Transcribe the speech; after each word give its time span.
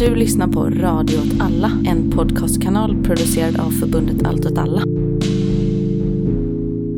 Du 0.00 0.14
lyssnar 0.14 0.48
på 0.48 0.64
Radio 0.64 1.18
åt 1.18 1.40
alla, 1.40 1.72
en 1.86 2.10
podcastkanal 2.10 3.02
producerad 3.02 3.56
av 3.60 3.70
förbundet 3.70 4.26
Allt 4.26 4.46
åt 4.46 4.58
alla. 4.58 4.82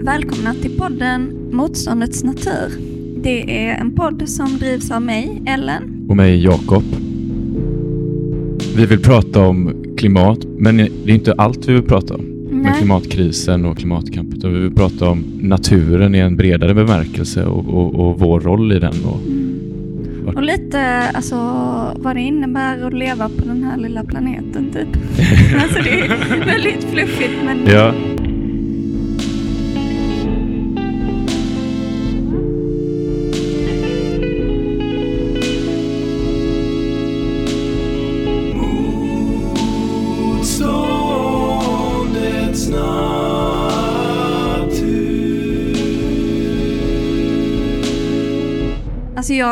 Välkomna 0.05 0.55
till 0.55 0.79
podden 0.79 1.49
Motståndets 1.53 2.25
natur. 2.25 2.73
Det 3.23 3.67
är 3.67 3.81
en 3.81 3.95
podd 3.95 4.29
som 4.29 4.59
drivs 4.59 4.91
av 4.91 5.03
mig, 5.03 5.43
Ellen. 5.47 6.07
Och 6.09 6.17
mig, 6.17 6.45
Jakob. 6.45 6.83
Vi 8.77 8.87
vill 8.87 9.03
prata 9.03 9.41
om 9.41 9.85
klimat, 9.97 10.39
men 10.59 10.77
det 10.77 11.13
är 11.13 11.15
inte 11.15 11.33
allt 11.33 11.69
vi 11.69 11.73
vill 11.73 11.83
prata 11.83 12.15
om. 12.15 12.25
Med 12.25 12.63
Nej. 12.63 12.79
klimatkrisen 12.79 13.65
och 13.65 13.79
klimatkampen. 13.79 14.55
Vi 14.55 14.61
vill 14.61 14.75
prata 14.75 15.09
om 15.09 15.25
naturen 15.41 16.15
i 16.15 16.19
en 16.19 16.37
bredare 16.37 16.75
bemärkelse 16.75 17.45
och, 17.45 17.69
och, 17.69 17.95
och 17.95 18.21
vår 18.21 18.41
roll 18.41 18.73
i 18.73 18.79
den. 18.79 18.95
Och, 19.05 19.21
Mm. 19.27 19.42
Och 20.27 20.43
lite 20.43 21.11
alltså, 21.15 21.37
vad 21.97 22.17
det 22.17 22.21
innebär 22.21 22.87
att 22.87 22.93
leva 22.93 23.29
på 23.29 23.45
den 23.45 23.65
här 23.65 23.77
lilla 23.77 24.05
planeten 24.05 24.73
typ. 24.73 24.89
alltså 25.63 25.83
det 25.83 26.01
är 26.01 26.45
väldigt 26.47 26.85
fluffigt 26.85 27.45
men 27.45 27.67
ja, 27.67 27.93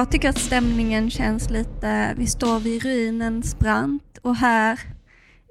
jag 0.00 0.10
tycker 0.10 0.28
att 0.28 0.38
stämningen 0.38 1.10
känns 1.10 1.50
lite, 1.50 2.14
vi 2.16 2.26
står 2.26 2.60
vid 2.60 2.82
ruinens 2.82 3.58
brant 3.58 4.18
och 4.22 4.36
här 4.36 4.80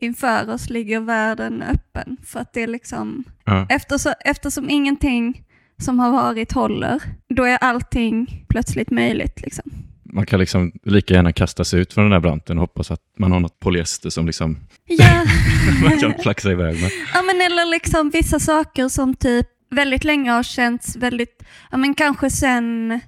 inför 0.02 0.50
oss 0.50 0.70
ligger 0.70 1.00
världen 1.00 1.64
öppen. 1.64 2.18
För 2.26 2.40
att 2.40 2.54
det 2.54 2.64
är 2.64 2.68
liksom, 2.68 3.24
ja. 3.46 3.66
eftersom, 3.70 4.14
eftersom 4.26 4.70
ingenting 4.70 5.44
som 5.78 6.00
har 6.00 6.12
varit 6.12 6.52
håller, 6.52 7.02
då 7.30 7.44
är 7.44 7.58
allting 7.58 8.46
plötsligt 8.48 8.92
möjligt 8.92 9.42
liksom. 9.42 9.72
Man 10.04 10.26
kan 10.26 10.40
liksom 10.40 10.72
lika 10.84 11.14
gärna 11.14 11.34
kasta 11.34 11.64
sig 11.64 11.80
ut 11.80 11.94
från 11.94 12.04
den 12.04 12.14
här 12.14 12.20
branten 12.20 12.58
och 12.58 12.62
hoppas 12.62 12.92
att 12.92 13.02
man 13.18 13.32
har 13.32 13.40
något 13.40 13.60
polyester 13.60 14.10
som 14.10 14.26
liksom 14.26 14.58
Ja. 14.86 15.26
man 15.84 16.00
kan 16.00 16.14
flaxa 16.20 16.52
iväg 16.52 16.82
med. 16.82 16.92
Ja 17.14 17.22
men 17.22 17.42
eller 17.42 17.66
liksom 17.66 18.10
vissa 18.10 18.40
saker 18.40 18.88
som 18.88 19.16
typ 19.16 19.48
väldigt 19.72 20.04
länge 20.04 20.32
har 20.32 20.44
känts 20.44 20.96
väldigt, 20.96 21.44
ja 21.72 21.78
men 21.78 21.96
kanske 21.96 22.30
sen 22.30 23.00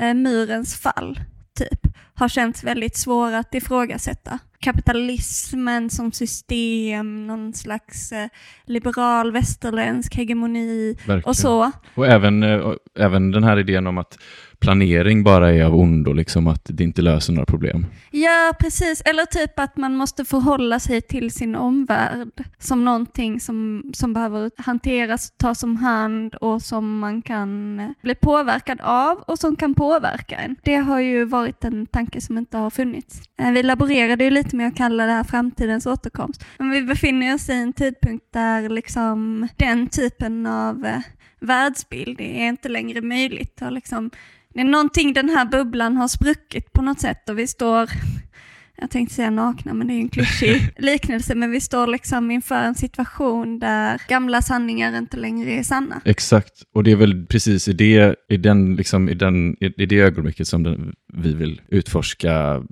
eh, 0.00 0.14
murens 0.14 0.76
fall 0.76 1.20
typ, 1.58 1.80
har 2.14 2.28
känts 2.28 2.64
väldigt 2.64 2.96
svåra 2.96 3.38
att 3.38 3.54
ifrågasätta. 3.54 4.38
Kapitalismen 4.60 5.90
som 5.90 6.12
system, 6.12 7.26
någon 7.26 7.54
slags 7.54 8.12
eh, 8.12 8.28
liberal 8.64 9.32
västerländsk 9.32 10.14
hegemoni 10.14 10.92
Verkligen. 10.92 11.22
och 11.24 11.36
så. 11.36 11.70
Och 11.94 12.06
även, 12.06 12.42
eh, 12.42 12.72
även 12.98 13.30
den 13.30 13.44
här 13.44 13.58
idén 13.58 13.86
om 13.86 13.98
att 13.98 14.18
planering 14.60 15.24
bara 15.24 15.54
är 15.54 15.64
av 15.64 15.76
ondo, 15.76 16.12
liksom 16.12 16.46
att 16.46 16.62
det 16.64 16.84
inte 16.84 17.02
löser 17.02 17.32
några 17.32 17.46
problem. 17.46 17.86
Ja, 18.10 18.52
precis. 18.60 19.02
Eller 19.04 19.24
typ 19.24 19.58
att 19.58 19.76
man 19.76 19.96
måste 19.96 20.24
förhålla 20.24 20.80
sig 20.80 21.00
till 21.00 21.30
sin 21.30 21.56
omvärld 21.56 22.44
som 22.58 22.84
någonting 22.84 23.40
som, 23.40 23.90
som 23.94 24.12
behöver 24.12 24.50
hanteras, 24.56 25.30
tas 25.36 25.62
om 25.62 25.76
hand 25.76 26.34
och 26.34 26.62
som 26.62 26.98
man 26.98 27.22
kan 27.22 27.80
bli 28.02 28.14
påverkad 28.14 28.80
av 28.80 29.18
och 29.18 29.38
som 29.38 29.56
kan 29.56 29.74
påverka 29.74 30.36
en. 30.36 30.56
Det 30.62 30.76
har 30.76 31.00
ju 31.00 31.24
varit 31.24 31.64
en 31.64 31.86
tanke 31.86 32.20
som 32.20 32.38
inte 32.38 32.56
har 32.56 32.70
funnits. 32.70 33.22
Eh, 33.38 33.50
vi 33.50 33.62
laborerade 33.62 34.24
ju 34.24 34.30
lite 34.30 34.56
med 34.56 34.68
att 34.68 34.76
kalla 34.76 35.06
det 35.06 35.12
här 35.12 35.24
framtidens 35.24 35.86
återkomst. 35.86 36.44
Men 36.58 36.70
vi 36.70 36.82
befinner 36.82 37.34
oss 37.34 37.48
i 37.48 37.52
en 37.52 37.72
tidpunkt 37.72 38.24
där 38.32 38.68
liksom 38.68 39.48
den 39.56 39.88
typen 39.88 40.46
av 40.46 40.86
eh, 40.86 40.98
världsbild 41.44 42.20
är 42.20 42.48
inte 42.48 42.68
längre 42.68 43.00
möjligt. 43.00 43.62
Och 43.62 43.72
liksom, 43.72 44.10
det 44.54 44.60
är 44.60 44.64
någonting 44.64 45.12
den 45.12 45.28
här 45.28 45.44
bubblan 45.44 45.96
har 45.96 46.08
spruckit 46.08 46.72
på 46.72 46.82
något 46.82 47.00
sätt 47.00 47.28
och 47.28 47.38
vi 47.38 47.46
står, 47.46 47.90
jag 48.76 48.90
tänkte 48.90 49.14
säga 49.14 49.30
nakna 49.30 49.74
men 49.74 49.86
det 49.86 49.92
är 49.92 49.94
ju 49.94 50.00
en 50.00 50.08
klyschig 50.08 50.70
liknelse, 50.78 51.34
men 51.34 51.50
vi 51.50 51.60
står 51.60 51.86
liksom 51.86 52.30
inför 52.30 52.62
en 52.62 52.74
situation 52.74 53.58
där 53.58 54.00
gamla 54.08 54.42
sanningar 54.42 54.98
inte 54.98 55.16
längre 55.16 55.50
är 55.50 55.62
sanna. 55.62 56.00
Exakt, 56.04 56.62
och 56.74 56.84
det 56.84 56.92
är 56.92 56.96
väl 56.96 57.26
precis 57.26 57.68
i 57.68 57.72
det, 57.72 58.16
i 58.28 58.36
den, 58.36 58.76
liksom, 58.76 59.08
i 59.08 59.14
den, 59.14 59.56
i, 59.60 59.82
i 59.82 59.86
det 59.86 60.00
ögonblicket 60.00 60.48
som 60.48 60.62
den, 60.62 60.94
vi 61.12 61.34
vill 61.34 61.60
utforska 61.68 62.62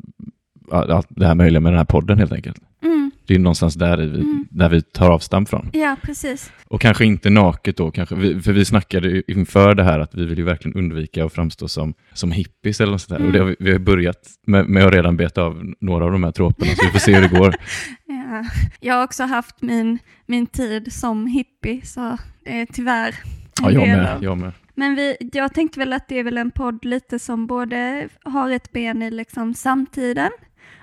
allt 0.70 1.06
det 1.10 1.26
här 1.26 1.34
möjliga 1.34 1.60
med 1.60 1.72
den 1.72 1.78
här 1.78 1.84
podden 1.84 2.18
helt 2.18 2.32
enkelt. 2.32 2.56
Mm, 2.82 3.01
Det 3.26 3.34
är 3.34 3.38
någonstans 3.38 3.74
där 3.74 3.96
vi, 3.96 4.04
Mm. 4.20 4.46
där 4.50 4.68
vi 4.68 4.82
tar 4.82 5.10
avstamp 5.10 5.48
från. 5.48 5.70
ja, 5.72 5.96
precis. 6.02 6.52
Och 6.66 6.80
kanske 6.80 7.04
inte 7.04 7.30
naket 7.30 7.76
då, 7.76 7.90
kanske, 7.90 8.14
vi- 8.14 8.40
för 8.40 8.52
vi 8.52 8.64
snackade 8.64 9.32
inför 9.32 9.74
det 9.74 9.84
här 9.84 10.00
att 10.00 10.14
vi 10.14 10.24
vill 10.26 10.38
ju 10.38 10.44
verkligen 10.44 10.76
undvika 10.78 11.24
att 11.24 11.32
framstå 11.32 11.68
som, 11.68 11.94
som 12.12 12.32
hippies 12.32 12.80
eller 12.80 12.92
något 12.92 13.00
sånt 13.00 13.18
där. 13.18 13.26
Och 13.26 13.32
det 13.32 13.38
har 13.38 13.46
vi, 13.46 13.56
vi 13.58 13.72
har 13.72 13.78
börjat 13.78 14.18
med, 14.46 14.68
med 14.68 14.84
att 14.86 14.92
redan 14.92 15.16
beta 15.16 15.42
av 15.42 15.74
några 15.80 16.04
av 16.04 16.12
de 16.12 16.24
här 16.24 16.32
troperna, 16.32 16.70
så 16.74 16.84
vi 16.86 16.90
får 16.92 16.98
se 16.98 17.14
hur 17.14 17.22
det 17.28 17.38
går. 17.38 17.54
Ja. 18.06 18.44
Jag 18.80 18.94
har 18.94 19.04
också 19.04 19.22
haft 19.24 19.62
min, 19.62 19.98
min 20.26 20.46
tid 20.46 20.92
som 20.92 21.26
hippie, 21.26 21.80
så 21.86 22.18
det 22.44 22.60
är 22.60 22.66
tyvärr 22.66 23.08
en 23.08 23.14
Ja, 23.62 23.70
jag 23.70 23.82
del 23.88 23.96
med. 23.96 24.12
av- 24.14 24.24
Jag 24.24 24.38
med. 24.38 24.52
Men 24.74 24.94
vi, 24.94 25.16
jag 25.32 25.54
tänkte 25.54 25.78
väl 25.78 25.92
att 25.92 26.08
det 26.08 26.18
är 26.18 26.24
väl 26.24 26.38
en 26.38 26.50
podd 26.50 26.84
lite 26.84 27.18
som 27.18 27.46
både 27.46 28.08
har 28.24 28.50
ett 28.50 28.72
ben 28.72 29.02
i 29.02 29.10
liksom 29.10 29.54
samtiden 29.54 30.30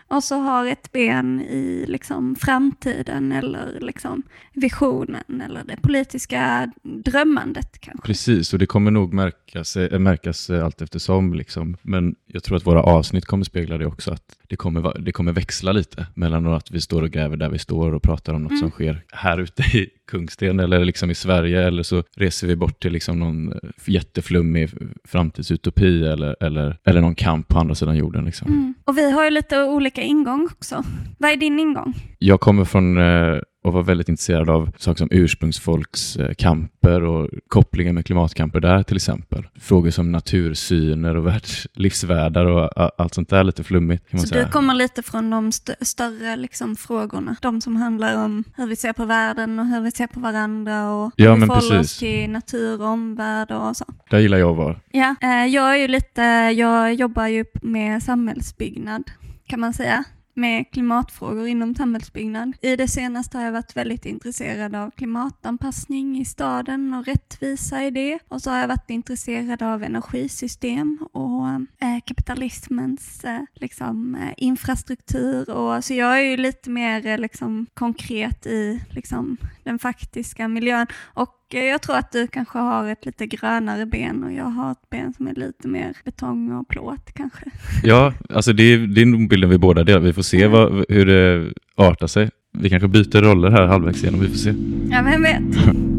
och 0.09 0.23
så 0.23 0.35
har 0.35 0.65
ett 0.65 0.91
ben 0.91 1.41
i 1.41 1.85
liksom 1.87 2.35
framtiden 2.35 3.31
eller 3.31 3.77
liksom 3.81 4.23
visionen 4.53 5.41
eller 5.45 5.63
det 5.63 5.77
politiska 5.81 6.71
drömmandet 6.83 7.79
kanske. 7.79 8.07
Precis, 8.07 8.53
och 8.53 8.59
det 8.59 8.65
kommer 8.65 8.91
nog 8.91 9.13
märkas, 9.13 9.75
eh, 9.75 9.99
märkas 9.99 10.49
eh, 10.49 10.65
allt 10.65 10.81
eftersom. 10.81 11.33
Liksom. 11.33 11.77
Men 11.81 12.15
jag 12.25 12.43
tror 12.43 12.57
att 12.57 12.67
våra 12.67 12.83
avsnitt 12.83 13.25
kommer 13.25 13.43
spegla 13.43 13.77
det 13.77 13.85
också, 13.85 14.11
att 14.11 14.38
det 14.49 14.55
kommer, 14.55 14.99
det 14.99 15.11
kommer 15.11 15.31
växla 15.31 15.71
lite 15.71 16.05
mellan 16.13 16.47
att 16.47 16.71
vi 16.71 16.81
står 16.81 17.01
och 17.01 17.09
gräver 17.09 17.37
där 17.37 17.49
vi 17.49 17.59
står 17.59 17.93
och 17.93 18.03
pratar 18.03 18.33
om 18.33 18.43
något 18.43 18.51
Mm. 18.51 18.59
som 18.59 18.71
sker 18.71 19.03
här 19.11 19.37
ute 19.37 19.61
i 19.77 19.89
Kungsten 20.11 20.59
eller 20.59 20.85
liksom 20.85 21.11
i 21.11 21.15
Sverige, 21.15 21.67
eller 21.67 21.83
så 21.83 22.03
reser 22.17 22.47
vi 22.47 22.55
bort 22.55 22.81
till 22.81 22.91
liksom 22.93 23.19
någon 23.19 23.53
jätteflummig 23.85 24.69
framtidsutopi 25.07 26.03
eller, 26.05 26.35
eller, 26.43 26.77
eller 26.85 27.01
någon 27.01 27.15
kamp 27.15 27.47
på 27.47 27.59
andra 27.59 27.75
sidan 27.75 27.97
jorden. 27.97 28.25
Liksom. 28.25 28.47
Mm. 28.47 28.73
Och 28.85 28.97
vi 28.97 29.11
har 29.11 29.23
ju 29.23 29.29
lite 29.29 29.63
olika 29.63 30.01
ingång 30.01 30.49
också. 30.51 30.83
Vad 31.17 31.31
är 31.31 31.35
din 31.37 31.59
ingång? 31.59 31.93
Jag 32.19 32.39
kommer 32.39 32.65
från 32.65 32.97
eh, 32.97 33.37
och 33.69 33.73
var 33.75 33.83
väldigt 33.83 34.09
intresserad 34.09 34.49
av 34.49 34.71
saker 34.77 34.97
som 34.97 35.07
ursprungsfolks 35.11 36.15
eh, 36.15 37.03
och 37.03 37.29
kopplingen 37.47 37.95
med 37.95 38.05
klimatkamper 38.05 38.59
där 38.59 38.83
till 38.83 38.95
exempel. 38.95 39.47
Frågor 39.59 39.89
som 39.89 40.11
natursyner 40.11 41.15
och 41.15 41.27
världs, 41.27 41.67
livsvärldar 41.73 42.45
och 42.45 42.91
allt 43.01 43.13
sånt 43.13 43.29
där 43.29 43.43
lite 43.43 43.63
flummigt 43.63 44.09
kan 44.09 44.17
man 44.17 44.27
Så 44.27 44.33
säga. 44.33 44.45
du 44.45 44.51
kommer 44.51 44.73
lite 44.73 45.03
från 45.03 45.29
de 45.29 45.47
st- 45.47 45.75
större 45.81 46.35
liksom, 46.35 46.75
frågorna, 46.75 47.35
de 47.41 47.61
som 47.61 47.75
handlar 47.75 48.25
om 48.25 48.43
hur 48.55 48.67
vi 48.67 48.75
ser 48.75 48.93
på 48.93 49.05
världen 49.05 49.59
och 49.59 49.65
hur 49.65 49.81
vi 49.81 49.91
ser 49.91 50.07
på 50.07 50.19
varandra 50.19 50.91
och 50.91 51.11
Ja, 51.15 51.33
hur 51.33 51.41
vi 51.41 51.47
förhåller 51.47 51.79
oss 51.79 51.97
till 51.99 52.29
natur 52.29 52.81
och 52.81 52.87
omvärld 52.87 53.51
och 53.51 53.77
så. 53.77 53.85
Där 54.09 54.19
gillar 54.19 54.37
jag 54.37 54.51
att 54.51 54.57
vara. 54.57 54.75
Ja, 54.91 55.15
eh, 55.21 55.45
jag 55.45 55.69
är 55.73 55.75
ju 55.77 55.87
lite, 55.87 56.21
jag 56.57 56.93
jobbar 56.93 57.27
ju 57.27 57.45
med 57.61 58.03
samhällsbyggnad 58.03 59.03
kan 59.47 59.59
man 59.59 59.73
säga 59.73 60.03
med 60.39 60.71
klimatfrågor 60.71 61.47
inom 61.47 61.75
samhällsbyggnad. 61.75 62.53
I 62.61 62.75
det 62.75 62.87
senaste 62.87 63.37
har 63.37 63.45
jag 63.45 63.51
varit 63.51 63.75
väldigt 63.75 64.05
intresserad 64.05 64.75
av 64.75 64.91
klimatanpassning 64.91 66.19
i 66.21 66.25
staden 66.25 66.93
och 66.93 67.05
rättvisa 67.05 67.83
i 67.83 67.91
det. 67.91 68.19
Och 68.27 68.41
så 68.41 68.49
har 68.49 68.57
jag 68.57 68.67
varit 68.67 68.89
intresserad 68.89 69.63
av 69.63 69.83
energisystem 69.83 71.07
och 71.11 71.47
eh, 71.47 71.99
kapitalismens 72.05 73.23
eh, 73.23 73.41
liksom, 73.53 74.15
eh, 74.15 74.33
infrastruktur. 74.37 75.49
Och, 75.49 75.83
så 75.83 75.93
jag 75.93 76.19
är 76.19 76.23
ju 76.23 76.37
lite 76.37 76.69
mer 76.69 77.05
eh, 77.05 77.17
liksom, 77.17 77.65
konkret 77.73 78.45
i 78.45 78.81
liksom, 78.89 79.37
den 79.63 79.79
faktiska 79.79 80.47
miljön. 80.47 80.87
Och 81.13 81.38
jag 81.57 81.81
tror 81.81 81.95
att 81.95 82.11
du 82.11 82.27
kanske 82.27 82.59
har 82.59 82.87
ett 82.87 83.05
lite 83.05 83.25
grönare 83.25 83.85
ben 83.85 84.23
och 84.23 84.33
jag 84.33 84.45
har 84.45 84.71
ett 84.71 84.89
ben 84.89 85.13
som 85.13 85.27
är 85.27 85.35
lite 85.35 85.67
mer 85.67 85.93
betong 86.05 86.51
och 86.51 86.67
plåt 86.67 87.11
kanske. 87.13 87.45
Ja, 87.83 88.13
alltså 88.29 88.53
det 88.53 88.63
är, 88.63 88.77
det 88.77 89.01
är 89.01 89.05
nog 89.05 89.29
bilden 89.29 89.49
vi 89.49 89.57
båda 89.57 89.83
delar. 89.83 89.99
Vi 89.99 90.13
får 90.13 90.21
se 90.21 90.47
vad, 90.47 90.85
hur 90.89 91.05
det 91.05 91.53
artar 91.75 92.07
sig. 92.07 92.29
Vi 92.53 92.69
kanske 92.69 92.87
byter 92.87 93.21
roller 93.21 93.49
här 93.51 93.65
halvvägs 93.65 94.03
igenom, 94.03 94.19
vi 94.19 94.27
får 94.27 94.35
se. 94.35 94.53
Ja, 94.91 95.01
vem 95.03 95.23
vet? 95.23 95.65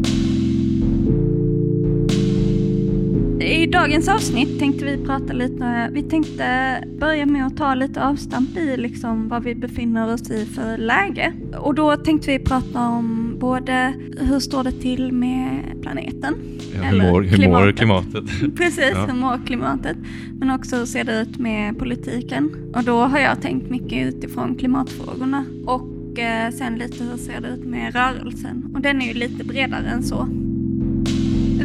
I 3.41 3.67
dagens 3.67 4.07
avsnitt 4.07 4.59
tänkte 4.59 4.85
vi 4.85 4.97
prata 5.05 5.33
lite, 5.33 5.89
vi 5.91 6.03
tänkte 6.03 6.77
börja 6.99 7.25
med 7.25 7.45
att 7.47 7.57
ta 7.57 7.73
lite 7.75 8.03
avstamp 8.03 8.57
i 8.57 8.77
liksom 8.77 9.29
vad 9.29 9.43
vi 9.43 9.55
befinner 9.55 10.13
oss 10.13 10.31
i 10.31 10.45
för 10.45 10.77
läge. 10.77 11.33
Och 11.57 11.75
då 11.75 11.95
tänkte 11.97 12.31
vi 12.31 12.39
prata 12.39 12.87
om 12.87 13.35
både 13.39 13.93
hur 14.19 14.39
står 14.39 14.63
det 14.63 14.71
till 14.71 15.11
med 15.11 15.63
planeten? 15.81 16.35
Ja, 16.75 16.81
hur, 16.81 17.11
mår, 17.11 17.21
hur 17.21 17.47
mår 17.49 17.71
klimatet? 17.71 18.23
Precis, 18.57 18.91
Ja. 18.93 19.05
hur 19.05 19.13
mår 19.13 19.45
klimatet? 19.45 19.97
Men 20.39 20.51
också 20.51 20.75
hur 20.75 20.85
ser 20.85 21.03
det 21.03 21.21
ut 21.21 21.37
med 21.39 21.79
politiken? 21.79 22.71
Och 22.75 22.83
då 22.83 22.99
har 22.99 23.19
jag 23.19 23.41
tänkt 23.41 23.69
mycket 23.69 24.07
utifrån 24.15 24.55
klimatfrågorna. 24.55 25.45
Och 25.65 26.19
eh, 26.19 26.51
sen 26.51 26.75
lite 26.75 27.03
hur 27.03 27.17
ser 27.17 27.41
det 27.41 27.47
ut 27.47 27.65
med 27.65 27.93
rörelsen? 27.95 28.71
Och 28.75 28.81
den 28.81 29.01
är 29.01 29.05
ju 29.07 29.13
lite 29.13 29.43
bredare 29.43 29.87
än 29.87 30.03
så. 30.03 30.27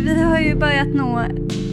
Vi 0.05 0.23
har 0.23 0.41
ju 0.41 0.55
börjat 0.55 0.89
nå 0.95 1.23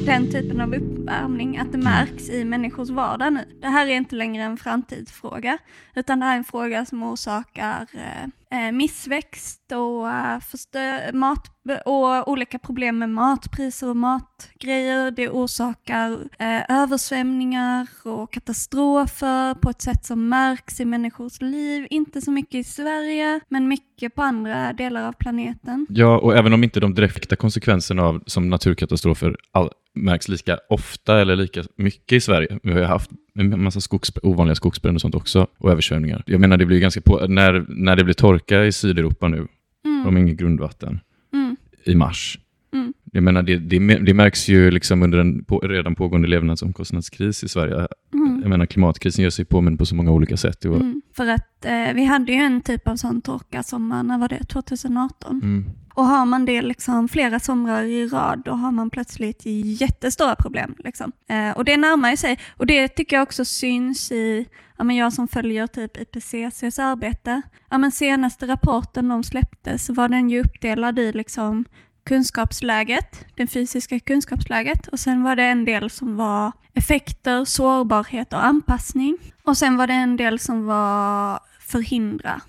den 0.06 0.32
typen 0.32 0.62
av 0.62 0.76
uppvärmning 0.76 1.58
att 1.58 1.72
det 1.72 1.78
märks 1.78 2.30
i 2.30 2.46
människors 2.46 2.90
vardag 2.90 3.34
nu. 3.34 3.46
Det 3.62 3.68
här 3.68 3.88
är 3.88 3.92
inte 3.92 4.16
längre 4.16 4.44
en 4.44 4.58
framtidsfråga, 4.58 5.58
utan 5.96 6.20
det 6.20 6.26
här 6.26 6.34
är 6.34 6.38
en 6.38 6.44
fråga 6.44 6.86
som 6.86 7.04
orsakar 7.04 7.88
eh, 7.94 8.24
eh 8.60 8.72
missväxt 8.72 9.72
och, 9.72 10.10
eh, 10.10 10.40
förstö- 10.40 11.14
mat 11.14 11.50
och 11.86 12.28
olika 12.28 12.60
problem 12.60 12.98
med 12.98 13.10
matpriser 13.10 13.90
och 13.90 13.98
matgrejer. 13.98 15.12
Det 15.12 15.30
orsakar 15.30 16.12
eh, 16.40 16.82
översvämningar 16.82 17.88
och 18.04 18.34
katastrofer 18.34 19.54
på 19.54 19.70
ett 19.70 19.82
sätt 19.82 20.06
som 20.06 20.30
märks 20.30 20.80
i 20.80 20.86
människors 20.86 21.42
liv. 21.42 21.88
Inte 21.90 22.22
så 22.22 22.32
mycket 22.32 22.56
i 22.56 22.64
Sverige, 22.64 23.40
men 23.50 23.68
mycket 23.68 24.16
på 24.16 24.22
andra 24.22 24.74
delar 24.74 25.08
av 25.08 25.14
planeten. 25.14 25.88
Ja, 25.90 26.20
och 26.20 26.38
även 26.38 26.54
om 26.54 26.64
inte 26.64 26.80
de 26.80 26.94
direkta 26.94 27.36
konsekvenserna 27.36 28.04
av 28.04 28.24
som 28.26 28.50
naturkatastrofer 28.50 29.36
all, 29.52 29.70
märks 29.96 30.28
lika 30.30 30.60
ofta 30.70 31.22
eller 31.22 31.36
lika 31.36 31.64
mycket 31.76 32.16
i 32.16 32.20
Sverige. 32.20 32.60
Vi 32.64 32.72
har 32.72 32.80
ju 32.80 32.86
haft 32.86 33.12
en 33.36 33.64
massa 33.64 33.82
skogs, 33.82 34.12
ovanliga 34.24 34.56
skogsbränder 34.56 34.98
och 34.98 35.02
sånt 35.02 35.16
också, 35.16 35.48
och 35.58 35.72
översvämningar. 35.72 36.24
Jag 36.26 36.40
menar, 36.42 36.58
det 36.58 36.66
blir 36.66 36.80
ganska 36.80 37.02
på, 37.02 37.26
när, 37.28 37.66
när 37.68 37.96
det 37.96 38.04
blir 38.04 38.14
torka 38.14 38.66
i 38.66 38.72
Sydeuropa 38.72 39.28
nu, 39.28 39.48
Mm. 39.86 40.04
de 40.06 40.16
har 40.16 40.22
inget 40.22 40.38
grundvatten, 40.38 41.00
Mm. 41.34 41.56
i 41.84 41.96
mars. 41.96 42.40
Mm. 42.74 42.94
Jag 43.12 43.24
menar, 43.24 43.44
det, 43.44 43.58
det, 43.58 43.80
det 44.00 44.14
märks 44.14 44.48
ju 44.48 44.72
liksom 44.72 45.04
under 45.04 45.18
en 45.18 45.44
på, 45.44 45.60
redan 45.60 45.96
pågående 45.96 46.28
levnadsomkostnadskris 46.28 47.44
i 47.44 47.50
Sverige. 47.50 47.88
Mm. 48.14 48.40
Jag 48.42 48.50
menar, 48.50 48.66
klimatkrisen 48.66 49.24
gör 49.24 49.30
sig 49.30 49.46
påminn 49.46 49.78
på 49.78 49.86
så 49.86 49.96
många 49.96 50.12
olika 50.12 50.38
sätt. 50.38 50.66
Mm. 50.66 51.02
För 51.16 51.28
att 51.28 51.66
eh, 51.66 51.94
vi 51.94 52.06
hade 52.06 52.32
ju 52.32 52.38
en 52.38 52.62
typ 52.62 52.88
av 52.88 52.96
sån 52.96 53.22
torka 53.22 53.64
sommar, 53.64 54.04
när 54.04 54.18
var 54.18 54.30
det? 54.30 54.44
2018. 54.44 55.42
Mm. 55.44 55.66
Och 55.94 56.06
har 56.06 56.26
man 56.26 56.46
det 56.46 56.62
liksom 56.62 57.08
flera 57.08 57.40
somrar 57.40 57.84
i 57.84 58.08
rad, 58.08 58.42
då 58.46 58.52
har 58.52 58.72
man 58.72 58.90
plötsligt 58.90 59.42
jättestora 59.82 60.36
problem. 60.36 60.76
Liksom. 60.80 61.12
Eh, 61.30 61.58
och 61.58 61.66
det 61.66 61.78
närmar 61.78 62.12
ju 62.12 62.18
sig. 62.18 62.40
Och 62.58 62.68
det 62.68 62.88
tycker 62.88 63.16
jag 63.16 63.24
också 63.24 63.46
syns 63.46 64.12
i, 64.12 64.48
ja, 64.78 64.84
men 64.84 64.96
jag 64.96 65.14
som 65.14 65.28
följer 65.28 65.68
typ 65.68 65.98
IPCCs 65.98 66.80
arbete. 66.80 67.42
Ja, 67.70 67.78
men 67.78 67.92
senaste 67.92 68.48
rapporten 68.48 69.10
de 69.10 69.24
släppte 69.24 69.78
så 69.78 69.94
var 69.94 70.10
den 70.10 70.30
ju 70.30 70.42
uppdelad 70.42 71.00
i 71.00 71.12
liksom 71.12 71.66
kunskapsläget, 72.04 73.26
det 73.36 73.48
fysiska 73.48 74.00
kunskapsläget. 74.00 74.88
Och 74.88 75.00
sen 75.00 75.24
var 75.24 75.36
det 75.36 75.44
en 75.44 75.66
del 75.66 75.90
som 75.90 76.16
var 76.16 76.52
effekter, 76.74 77.46
sårbarhet 77.46 78.34
och 78.34 78.46
anpassning. 78.46 79.18
Och 79.44 79.58
sen 79.58 79.78
var 79.78 79.88
det 79.88 79.94
en 79.94 80.18
del 80.18 80.40
som 80.40 80.66
var 80.66 81.40
förhindra 81.60 82.42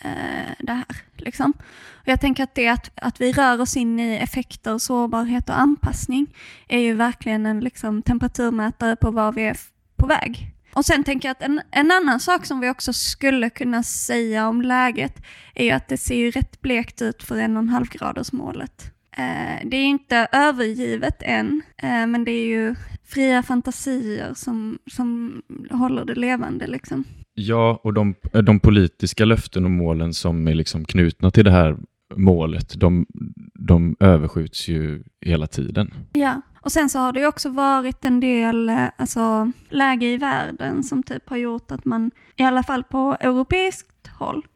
eh, 0.00 0.52
det 0.58 0.72
här. 0.72 0.96
Liksom. 1.16 1.52
Och 1.92 2.08
jag 2.08 2.20
tänker 2.20 2.44
att 2.44 2.54
det 2.54 2.68
att, 2.68 2.90
att 2.94 3.20
vi 3.20 3.32
rör 3.32 3.60
oss 3.60 3.76
in 3.76 4.00
i 4.00 4.16
effekter, 4.16 4.78
sårbarhet 4.78 5.48
och 5.48 5.60
anpassning 5.60 6.26
är 6.68 6.78
ju 6.78 6.94
verkligen 6.94 7.46
en 7.46 7.60
liksom, 7.60 8.02
temperaturmätare 8.02 8.96
på 8.96 9.10
var 9.10 9.32
vi 9.32 9.42
är 9.42 9.56
på 9.96 10.06
väg. 10.06 10.54
Och 10.78 10.84
sen 10.84 11.04
tänker 11.04 11.28
jag 11.28 11.32
att 11.32 11.42
en, 11.42 11.60
en 11.70 11.90
annan 11.90 12.20
sak 12.20 12.46
som 12.46 12.60
vi 12.60 12.70
också 12.70 12.92
skulle 12.92 13.50
kunna 13.50 13.82
säga 13.82 14.48
om 14.48 14.62
läget 14.62 15.22
är 15.54 15.64
ju 15.64 15.70
att 15.70 15.88
det 15.88 15.96
ser 15.96 16.16
ju 16.16 16.30
rätt 16.30 16.60
blekt 16.60 17.02
ut 17.02 17.22
för 17.22 17.36
en 17.36 17.56
och 17.56 17.62
en 17.62 17.68
halv 17.68 17.86
gradersmålet. 17.88 18.92
Eh, 19.16 19.68
det 19.68 19.76
är 19.76 19.84
inte 19.84 20.28
övergivet 20.32 21.22
än, 21.22 21.62
eh, 21.76 22.06
men 22.06 22.24
det 22.24 22.30
är 22.30 22.46
ju 22.46 22.74
fria 23.04 23.42
fantasier 23.42 24.34
som, 24.34 24.78
som 24.90 25.42
håller 25.70 26.04
det 26.04 26.14
levande. 26.14 26.66
Liksom. 26.66 27.04
Ja, 27.34 27.80
och 27.84 27.94
de, 27.94 28.14
de 28.46 28.60
politiska 28.60 29.24
löften 29.24 29.64
och 29.64 29.70
målen 29.70 30.14
som 30.14 30.48
är 30.48 30.54
liksom 30.54 30.84
knutna 30.84 31.30
till 31.30 31.44
det 31.44 31.50
här 31.50 31.76
målet, 32.16 32.80
de, 32.80 33.06
de 33.54 33.96
överskjuts 34.00 34.68
ju 34.68 35.02
hela 35.20 35.46
tiden. 35.46 35.94
Ja, 36.12 36.42
och 36.60 36.72
sen 36.72 36.88
så 36.88 36.98
har 36.98 37.12
det 37.12 37.20
ju 37.20 37.26
också 37.26 37.48
varit 37.48 38.04
en 38.04 38.20
del 38.20 38.68
eh, 38.68 38.86
alltså, 38.96 39.52
läge 39.68 40.06
i 40.06 40.16
världen 40.16 40.82
som 40.82 41.02
typ 41.02 41.28
har 41.28 41.36
gjort 41.36 41.70
att 41.70 41.84
man, 41.84 42.10
i 42.36 42.42
alla 42.42 42.62
fall 42.62 42.84
på 42.84 43.16
europeiskt 43.20 44.08
håll, 44.18 44.46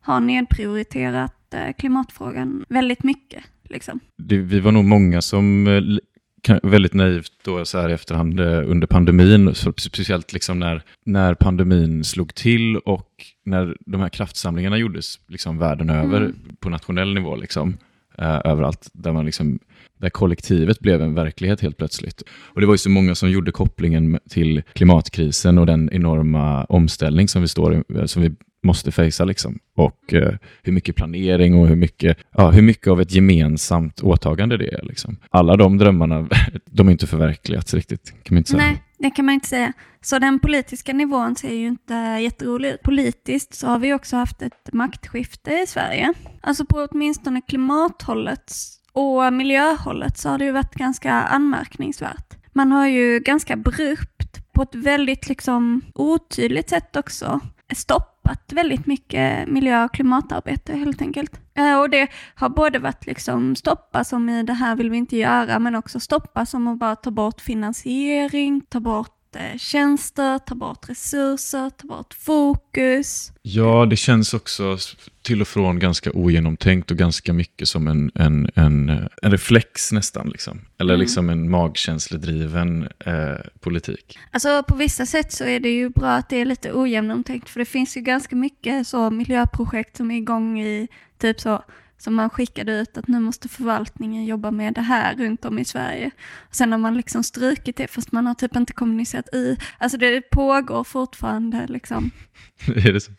har 0.00 0.20
nedprioriterat 0.20 1.54
eh, 1.54 1.72
klimatfrågan 1.78 2.64
väldigt 2.68 3.02
mycket. 3.02 3.44
Liksom. 3.68 4.00
Det, 4.18 4.36
vi 4.38 4.60
var 4.60 4.72
nog 4.72 4.84
många 4.84 5.22
som 5.22 5.66
eh, 5.66 6.58
väldigt 6.62 6.94
naivt 6.94 7.32
då 7.44 7.64
så 7.64 7.78
här 7.80 7.88
i 7.88 7.92
efterhand 7.92 8.40
under 8.40 8.86
pandemin, 8.86 9.54
speciellt 9.76 10.32
liksom 10.32 10.58
när, 10.58 10.82
när 11.04 11.34
pandemin 11.34 12.04
slog 12.04 12.34
till 12.34 12.76
och 12.76 13.10
när 13.44 13.76
de 13.80 14.00
här 14.00 14.08
kraftsamlingarna 14.08 14.78
gjordes 14.78 15.20
liksom 15.28 15.58
världen 15.58 15.90
över 15.90 16.16
Mm. 16.20 16.34
på 16.60 16.68
nationell 16.68 17.14
nivå, 17.14 17.36
liksom, 17.36 17.76
eh, 18.18 18.40
överallt, 18.44 18.90
där, 18.92 19.12
man 19.12 19.26
liksom, 19.26 19.58
där 20.00 20.10
kollektivet 20.10 20.80
blev 20.80 21.02
en 21.02 21.14
verklighet 21.14 21.60
helt 21.60 21.76
plötsligt. 21.76 22.22
Och 22.54 22.60
det 22.60 22.66
var 22.66 22.74
ju 22.74 22.78
så 22.78 22.90
många 22.90 23.14
som 23.14 23.30
gjorde 23.30 23.52
kopplingen 23.52 24.18
till 24.30 24.62
klimatkrisen 24.72 25.58
och 25.58 25.66
den 25.66 25.90
enorma 25.92 26.64
omställning 26.64 27.28
som 27.28 27.42
vi, 27.42 27.48
står 27.48 27.74
i, 27.74 27.82
eh, 27.94 28.04
som 28.04 28.22
vi 28.22 28.32
måste 28.62 28.92
fejsa. 28.92 29.24
Liksom. 29.24 29.58
Och 29.76 30.14
eh, 30.14 30.34
hur 30.62 30.72
mycket 30.72 30.96
planering 30.96 31.54
och 31.54 31.68
hur 31.68 31.76
mycket, 31.76 32.18
ja, 32.36 32.50
hur 32.50 32.62
mycket 32.62 32.88
av 32.88 33.00
ett 33.00 33.12
gemensamt 33.12 34.00
åtagande 34.00 34.56
det 34.56 34.74
är. 34.74 34.82
Liksom. 34.82 35.16
Alla 35.30 35.56
de 35.56 35.78
drömmarna, 35.78 36.28
de 36.70 36.88
är 36.88 36.92
inte 36.92 37.06
förverkligats 37.06 37.74
riktigt, 37.74 38.14
kan 38.22 38.34
man 38.34 38.38
inte 38.38 38.50
säga. 38.50 38.62
Nej, 38.62 38.82
det 38.98 39.10
kan 39.10 39.24
man 39.24 39.34
inte 39.34 39.48
säga. 39.48 39.72
Så 40.00 40.18
den 40.18 40.38
politiska 40.38 40.92
nivån 40.92 41.36
ser 41.36 41.54
ju 41.54 41.66
inte 41.66 41.94
jätterolig 41.94 42.68
ut. 42.68 42.82
Politiskt 42.82 43.54
så 43.54 43.66
har 43.66 43.78
vi 43.78 43.94
också 43.94 44.16
haft 44.16 44.42
ett 44.42 44.72
maktskifte 44.72 45.52
i 45.52 45.66
Sverige. 45.66 46.14
Alltså 46.42 46.64
på 46.66 46.88
åtminstone 46.90 47.40
klimathållet 47.40 48.52
och 48.92 49.32
miljöhållet 49.32 50.18
så 50.18 50.28
har 50.28 50.38
det 50.38 50.44
ju 50.44 50.52
varit 50.52 50.74
ganska 50.74 51.12
anmärkningsvärt. 51.12 52.34
Man 52.52 52.72
har 52.72 52.86
ju 52.86 53.20
ganska 53.20 53.56
brukt, 53.56 54.52
på 54.52 54.62
ett 54.62 54.74
väldigt 54.74 55.28
liksom 55.28 55.82
otydligt 55.94 56.70
sätt 56.70 56.96
också, 56.96 57.40
stopp 57.76 58.15
tappat 58.26 58.52
väldigt 58.52 58.86
mycket 58.86 59.48
miljö 59.48 59.84
och 59.84 59.94
klimatarbete 59.94 60.72
helt 60.72 61.02
enkelt. 61.02 61.40
Eh, 61.54 61.80
och 61.80 61.90
det 61.90 62.08
har 62.34 62.48
både 62.48 62.78
varit 62.78 63.06
liksom 63.06 63.56
stoppa 63.56 64.04
som 64.04 64.28
i 64.28 64.42
det 64.42 64.52
här 64.52 64.76
vill 64.76 64.90
vi 64.90 64.96
inte 64.96 65.16
göra, 65.16 65.58
men 65.58 65.74
också 65.74 66.00
stoppa 66.00 66.46
som 66.46 66.68
att 66.68 66.78
bara 66.78 66.96
ta 66.96 67.10
bort 67.10 67.40
finansiering, 67.40 68.60
ta 68.60 68.80
bort 68.80 69.15
eh, 69.36 69.58
tjänster, 69.58 70.38
ta 70.38 70.54
bort 70.54 70.88
resurser, 70.88 71.70
ta 71.70 71.86
bort 71.86 72.14
fokus. 72.14 73.32
Ja, 73.42 73.86
det 73.86 73.96
känns 73.96 74.34
också 74.34 74.78
till 75.22 75.40
och 75.40 75.48
från 75.48 75.78
ganska 75.78 76.10
ogenomtänkt 76.12 76.90
och 76.90 76.96
ganska 76.96 77.32
mycket 77.32 77.68
som 77.68 77.88
en, 77.88 78.10
en, 78.14 78.50
en, 78.54 78.88
en 79.22 79.30
reflex 79.30 79.92
nästan. 79.92 80.28
Liksom. 80.28 80.60
Eller 80.78 80.94
Mm. 80.94 81.00
liksom 81.00 81.30
en 81.30 81.50
magkänsledriven 81.50 82.88
eh, 83.06 83.12
politik. 83.60 84.18
Alltså 84.30 84.62
på 84.62 84.74
vissa 84.76 85.06
sätt 85.06 85.32
så 85.32 85.44
är 85.44 85.60
det 85.60 85.68
ju 85.68 85.88
bra 85.88 86.10
att 86.10 86.28
det 86.28 86.36
är 86.36 86.44
lite 86.44 86.72
ogenomtänkt, 86.72 87.48
för 87.48 87.58
det 87.60 87.64
finns 87.66 87.96
ju 87.96 88.00
ganska 88.00 88.36
mycket 88.36 88.86
så 88.86 89.10
miljöprojekt 89.10 89.96
som 89.96 90.10
är 90.10 90.16
igång 90.16 90.60
i 90.60 90.88
typ 91.18 91.40
så 91.40 91.62
som 91.98 92.14
man 92.14 92.30
skickade 92.30 92.72
ut 92.72 92.98
att 92.98 93.08
nu 93.08 93.20
måste 93.20 93.48
förvaltningen 93.48 94.24
jobba 94.24 94.50
med 94.50 94.74
det 94.74 94.80
här 94.80 95.14
runt 95.14 95.44
om 95.44 95.58
i 95.58 95.64
Sverige. 95.64 96.10
Sen 96.50 96.72
har 96.72 96.78
man 96.78 96.96
liksom 96.96 97.22
strukit 97.22 97.76
det 97.76 97.88
fast 97.88 98.12
man 98.12 98.26
har 98.26 98.34
typ 98.34 98.56
inte 98.56 98.72
kommunicerat 98.72 99.34
i. 99.34 99.56
Alltså 99.78 99.98
det 99.98 100.30
pågår 100.30 100.84
fortfarande 100.84 101.66
liksom. 101.66 102.10
är 102.66 102.92
det 102.92 103.00
så? 103.00 103.12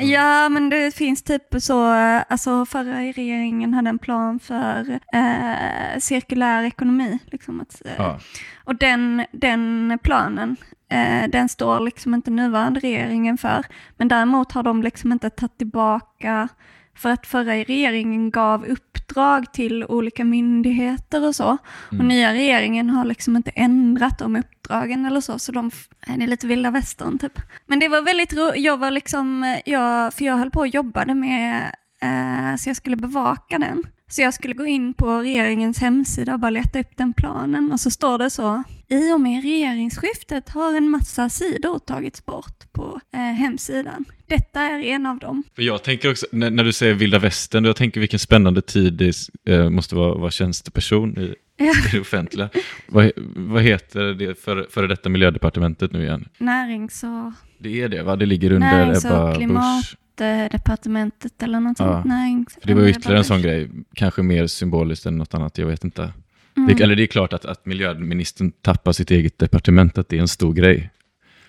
Ja, 0.00 0.48
men 0.48 0.70
det 0.70 0.94
finns 0.94 1.22
typ 1.22 1.42
så, 1.58 1.82
alltså 2.28 2.66
förra 2.66 3.00
regeringen 3.00 3.74
hade 3.74 3.90
en 3.90 3.98
plan 3.98 4.38
för 4.38 5.00
eh, 5.12 5.98
cirkulär 5.98 6.62
ekonomi. 6.62 7.18
Liksom 7.26 7.60
att, 7.60 7.82
Ja. 7.98 8.20
Och 8.64 8.76
den, 8.76 9.24
den 9.32 9.98
planen, 10.02 10.56
eh, 10.88 11.30
den 11.30 11.48
står 11.48 11.80
liksom 11.80 12.14
inte 12.14 12.30
nuvarande 12.30 12.80
regeringen 12.80 13.38
för. 13.38 13.66
Men 13.96 14.08
däremot 14.08 14.52
har 14.52 14.62
de 14.62 14.82
liksom 14.82 15.12
inte 15.12 15.30
tagit 15.30 15.58
tillbaka, 15.58 16.48
för 16.98 17.10
att 17.10 17.26
förra 17.26 17.52
regeringen 17.54 18.30
gav 18.30 18.66
uppdrag 18.66 19.52
till 19.52 19.84
olika 19.84 20.24
myndigheter 20.24 21.26
och 21.26 21.34
så. 21.34 21.58
Och 21.88 21.92
Mm. 21.92 22.08
nya 22.08 22.32
regeringen 22.32 22.90
har 22.90 23.04
liksom 23.04 23.36
inte 23.36 23.50
ändrat 23.50 24.18
de 24.18 24.36
uppdragen 24.36 25.06
eller 25.06 25.20
så, 25.20 25.38
så 25.38 25.52
de, 25.52 25.70
det 26.06 26.22
är 26.24 26.26
lite 26.26 26.46
vilda 26.46 26.70
västern 26.70 27.18
typ. 27.18 27.40
Men 27.66 27.78
det 27.78 27.88
var 27.88 28.02
väldigt 28.02 28.32
roligt, 28.32 28.64
jag 28.64 28.76
var 28.76 28.90
liksom, 28.90 29.56
jag, 29.66 30.14
för 30.14 30.24
jag 30.24 30.36
höll 30.36 30.50
på 30.50 30.60
och 30.60 30.68
jobbade 30.68 31.14
med 31.14 31.74
Eh, 32.02 32.56
så 32.58 32.68
jag 32.68 32.76
skulle 32.76 32.96
bevaka 32.96 33.58
den. 33.58 33.82
Så 34.10 34.22
jag 34.22 34.34
skulle 34.34 34.54
gå 34.54 34.66
in 34.66 34.94
på 34.94 35.18
regeringens 35.18 35.78
hemsida 35.78 36.34
och 36.34 36.40
bara 36.40 36.50
leta 36.50 36.80
upp 36.80 36.96
den 36.96 37.12
planen. 37.12 37.72
Och 37.72 37.80
så 37.80 37.90
står 37.90 38.18
det 38.18 38.30
så. 38.30 38.62
I 38.88 39.12
och 39.12 39.20
med 39.20 39.42
regeringsskiftet 39.42 40.48
har 40.48 40.76
en 40.76 40.88
massa 40.90 41.28
sidor 41.28 41.78
tagits 41.78 42.26
bort 42.26 42.72
på 42.72 43.00
eh, 43.14 43.20
hemsidan. 43.20 44.04
Detta 44.26 44.60
är 44.60 44.78
en 44.78 45.06
av 45.06 45.18
dem. 45.18 45.42
Jag 45.56 45.82
tänker 45.82 46.10
också, 46.10 46.26
när, 46.32 46.50
när 46.50 46.64
du 46.64 46.72
säger 46.72 46.94
vilda 46.94 47.18
västern, 47.18 47.64
jag 47.64 47.76
tänker 47.76 48.00
vilken 48.00 48.18
spännande 48.18 48.62
tid 48.62 48.92
det 48.92 49.14
eh, 49.54 49.70
måste 49.70 49.94
vara, 49.94 50.14
vara 50.18 50.30
tjänsteperson 50.30 51.18
i, 51.18 51.34
Ja. 51.60 51.64
i 51.64 51.90
det 51.92 52.00
offentliga. 52.00 52.48
vad, 52.86 53.10
vad 53.36 53.62
heter 53.62 54.00
det 54.14 54.40
för, 54.40 54.66
före 54.70 54.86
detta 54.86 55.08
miljödepartementet 55.08 55.92
nu 55.92 56.02
igen? 56.02 56.28
Närings 56.38 57.02
och 57.02 57.32
Det 57.58 57.82
är 57.82 57.88
det 57.88 58.02
va? 58.02 58.16
Det 58.16 58.26
ligger 58.26 58.52
under 58.52 58.96
Ebba 59.06 59.34
klimat. 59.34 59.76
Busch. 59.80 59.96
Eh, 60.20 60.44
departementet 60.50 61.42
eller 61.42 61.60
något 61.60 61.78
Ja. 61.78 62.02
sånt. 62.02 62.52
För 62.60 62.66
det 62.68 62.74
var 62.74 62.82
ytterligare 62.88 63.18
en 63.18 63.24
sån 63.24 63.42
grej, 63.42 63.70
kanske 63.94 64.22
mer 64.22 64.46
symboliskt 64.46 65.06
än 65.06 65.18
något 65.18 65.34
annat, 65.34 65.58
jag 65.58 65.66
vet 65.66 65.84
inte. 65.84 66.12
Mm. 66.56 66.68
Det, 66.76 66.82
eller 66.84 66.96
det 66.96 67.02
är 67.02 67.06
klart 67.06 67.32
att, 67.32 67.44
att 67.44 67.66
miljöministern 67.66 68.50
tappar 68.62 68.92
sitt 68.92 69.10
eget 69.10 69.38
departement, 69.38 69.98
att 69.98 70.08
det 70.08 70.16
är 70.16 70.20
en 70.20 70.28
stor 70.28 70.52
grej. 70.52 70.90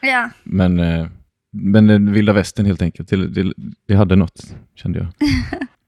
Ja, 0.01 0.29
Men, 0.43 0.79
eh, 0.79 1.07
men 1.51 2.13
vilda 2.13 2.33
västern 2.33 2.65
helt 2.65 2.81
enkelt, 2.81 3.09
det, 3.09 3.27
det, 3.27 3.53
det 3.87 3.95
hade 3.95 4.15
något, 4.15 4.55
kände 4.75 4.99
jag. 4.99 5.07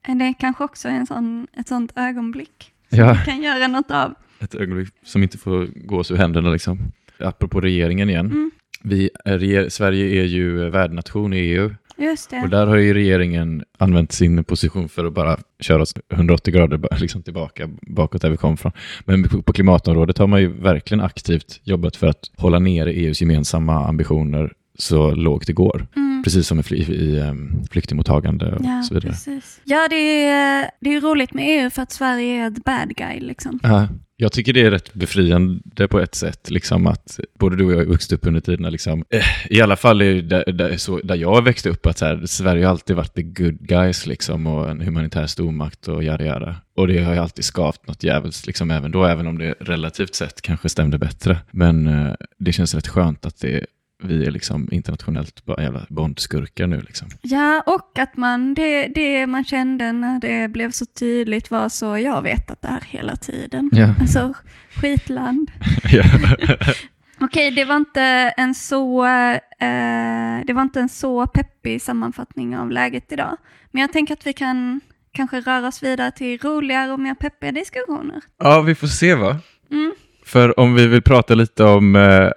det 0.17 0.23
är 0.25 0.33
kanske 0.39 0.63
också 0.63 0.87
en 0.87 1.07
sån, 1.07 1.47
ett 1.57 1.67
sånt 1.67 1.91
ögonblick. 1.95 2.71
Ja, 2.89 3.15
Kan 3.25 3.41
göra 3.43 3.67
något 3.67 3.91
av. 3.91 4.15
ett 4.39 4.55
ögonblick 4.55 4.89
som 5.03 5.23
inte 5.23 5.37
får 5.37 5.65
gås 5.85 6.11
ur 6.11 6.15
händerna 6.15 6.49
liksom. 6.49 6.79
Apropå 7.19 7.61
regeringen 7.61 8.09
igen. 8.09 8.25
Mm. 8.25 8.51
Vi 8.83 9.09
är, 9.25 9.69
Sverige 9.69 10.21
är 10.21 10.25
ju 10.25 10.69
värdnation 10.69 11.33
i 11.33 11.37
EU 11.37 11.69
Just 12.01 12.29
det. 12.29 12.41
och 12.41 12.49
där 12.49 12.67
har 12.67 12.75
ju 12.75 12.93
regeringen 12.93 13.63
använt 13.77 14.11
sin 14.11 14.43
position 14.43 14.89
för 14.89 15.05
att 15.05 15.13
bara 15.13 15.37
köra 15.59 15.81
oss 15.81 15.93
180 16.13 16.53
grader 16.53 16.99
liksom 16.99 17.23
tillbaka 17.23 17.69
bakåt 17.81 18.21
där 18.21 18.29
vi 18.29 18.37
kom 18.37 18.57
från. 18.57 18.71
Men 19.05 19.23
på 19.23 19.41
på 19.41 19.53
klimatområdet 19.53 20.17
har 20.17 20.27
man 20.27 20.41
ju 20.41 20.47
verkligen 20.47 21.03
aktivt 21.03 21.59
jobbat 21.63 21.95
för 21.95 22.07
att 22.07 22.31
hålla 22.37 22.59
nere 22.59 22.91
EUs 22.91 23.21
gemensamma 23.21 23.87
ambitioner 23.87 24.53
så 24.77 25.11
lågt 25.11 25.47
det 25.47 25.53
går. 25.53 25.87
Mm. 25.95 26.10
Precis 26.23 26.47
som 26.47 26.59
i, 26.59 26.63
fly- 26.63 26.93
i 26.93 27.19
um, 27.19 27.63
flyktingmottagande 27.71 28.45
och 28.55 28.65
Ja, 28.65 28.83
så 28.83 28.93
vidare. 28.93 29.11
precis. 29.11 29.61
Ja, 29.63 29.87
det 29.89 30.25
är, 30.27 30.71
det 30.79 30.95
är 30.95 31.01
roligt 31.01 31.33
med 31.33 31.45
EU 31.63 31.69
för 31.69 31.81
att 31.81 31.91
Sverige 31.91 32.43
är 32.43 32.47
ett 32.47 32.63
bad 32.63 32.95
guy 32.95 33.19
liksom. 33.19 33.59
Ja, 33.63 33.87
jag 34.17 34.31
tycker 34.31 34.53
det 34.53 34.61
är 34.61 34.71
rätt 34.71 34.93
befriande 34.93 35.87
på 35.89 35.99
ett 35.99 36.15
sätt, 36.15 36.49
liksom 36.49 36.87
att 36.87 37.19
både 37.39 37.55
du 37.55 37.65
och 37.65 37.71
jag 37.71 37.77
har 37.77 37.85
vuxit 37.85 38.11
upp 38.13 38.25
under 38.27 38.39
tiderna, 38.41 38.69
liksom, 38.69 39.03
eh, 39.09 39.25
i 39.49 39.61
alla 39.61 39.75
fall 39.75 40.01
är 40.01 40.21
där, 40.21 40.51
där, 40.51 40.77
så, 40.77 40.97
där 41.03 41.15
jag 41.15 41.43
växte 41.43 41.69
upp, 41.69 41.85
att 41.85 41.97
så 41.97 42.05
här, 42.05 42.25
Sverige 42.25 42.65
har 42.65 42.71
alltid 42.71 42.95
varit 42.95 43.13
the 43.13 43.21
good 43.23 43.59
guys 43.59 44.05
liksom, 44.05 44.47
och 44.47 44.69
en 44.69 44.81
humanitär 44.81 45.27
stormakt 45.27 45.87
och 45.87 46.03
yada 46.03 46.25
yada. 46.25 46.55
Och 46.75 46.87
det 46.87 47.03
har 47.03 47.13
ju 47.13 47.19
alltid 47.19 47.45
skavt 47.45 47.87
något 47.87 48.03
jävligt, 48.03 48.47
liksom, 48.47 48.71
även 48.71 48.91
då, 48.91 49.05
även 49.05 49.27
om 49.27 49.37
det 49.37 49.53
relativt 49.59 50.15
sett 50.15 50.41
kanske 50.41 50.69
stämde 50.69 50.97
bättre. 50.97 51.37
Men 51.51 51.87
eh, 51.87 52.13
det 52.37 52.51
känns 52.51 52.75
rätt 52.75 52.87
skönt 52.87 53.25
att 53.25 53.39
det, 53.39 53.65
vi 54.01 54.25
är 54.25 54.31
liksom 54.31 54.69
internationellt 54.71 55.45
bara 55.45 55.63
jävla 55.63 55.85
bondskurkar 55.89 56.67
nu. 56.67 56.81
Liksom. 56.81 57.07
Ja, 57.21 57.63
och 57.65 57.99
att 57.99 58.17
man, 58.17 58.53
det, 58.53 58.87
det 58.87 59.27
man 59.27 59.43
kände 59.43 59.91
när 59.91 60.19
det 60.19 60.47
blev 60.47 60.71
så 60.71 60.85
tydligt 60.85 61.51
var 61.51 61.69
så, 61.69 61.97
jag 61.97 62.11
har 62.11 62.21
vetat 62.21 62.61
det 62.61 62.67
här 62.67 62.83
hela 62.87 63.15
tiden. 63.15 63.69
Ja. 63.73 63.95
Alltså, 63.99 64.33
skitland. 64.75 65.51
ja. 65.91 66.03
Okej, 67.23 67.51
det 67.51 67.65
var 67.65 67.75
inte 67.75 68.01
en 68.37 68.55
så, 68.55 69.05
eh, 69.05 70.45
det 70.47 70.53
var 70.53 70.61
inte 70.61 70.79
en 70.79 70.89
så 70.89 71.27
peppig 71.27 71.81
sammanfattning 71.81 72.57
av 72.57 72.71
läget 72.71 73.11
idag. 73.11 73.37
Men 73.71 73.81
jag 73.81 73.93
tänker 73.93 74.13
att 74.13 74.27
vi 74.27 74.33
kan 74.33 74.81
kanske 75.11 75.39
röra 75.39 75.67
oss 75.67 75.83
vidare 75.83 76.11
till 76.11 76.39
roligare 76.39 76.91
och 76.91 76.99
mer 76.99 77.15
peppiga 77.15 77.51
diskussioner. 77.51 78.21
ja, 78.37 78.61
vi 78.61 78.75
får 78.75 78.87
se 78.87 79.15
va? 79.15 79.39
Mm. 79.71 79.93
För 80.25 80.59
om 80.59 80.73
vi 80.73 80.87
vill 80.87 81.01
prata 81.01 81.35
lite 81.35 81.63
om 81.63 81.95
eh, 81.95 82.29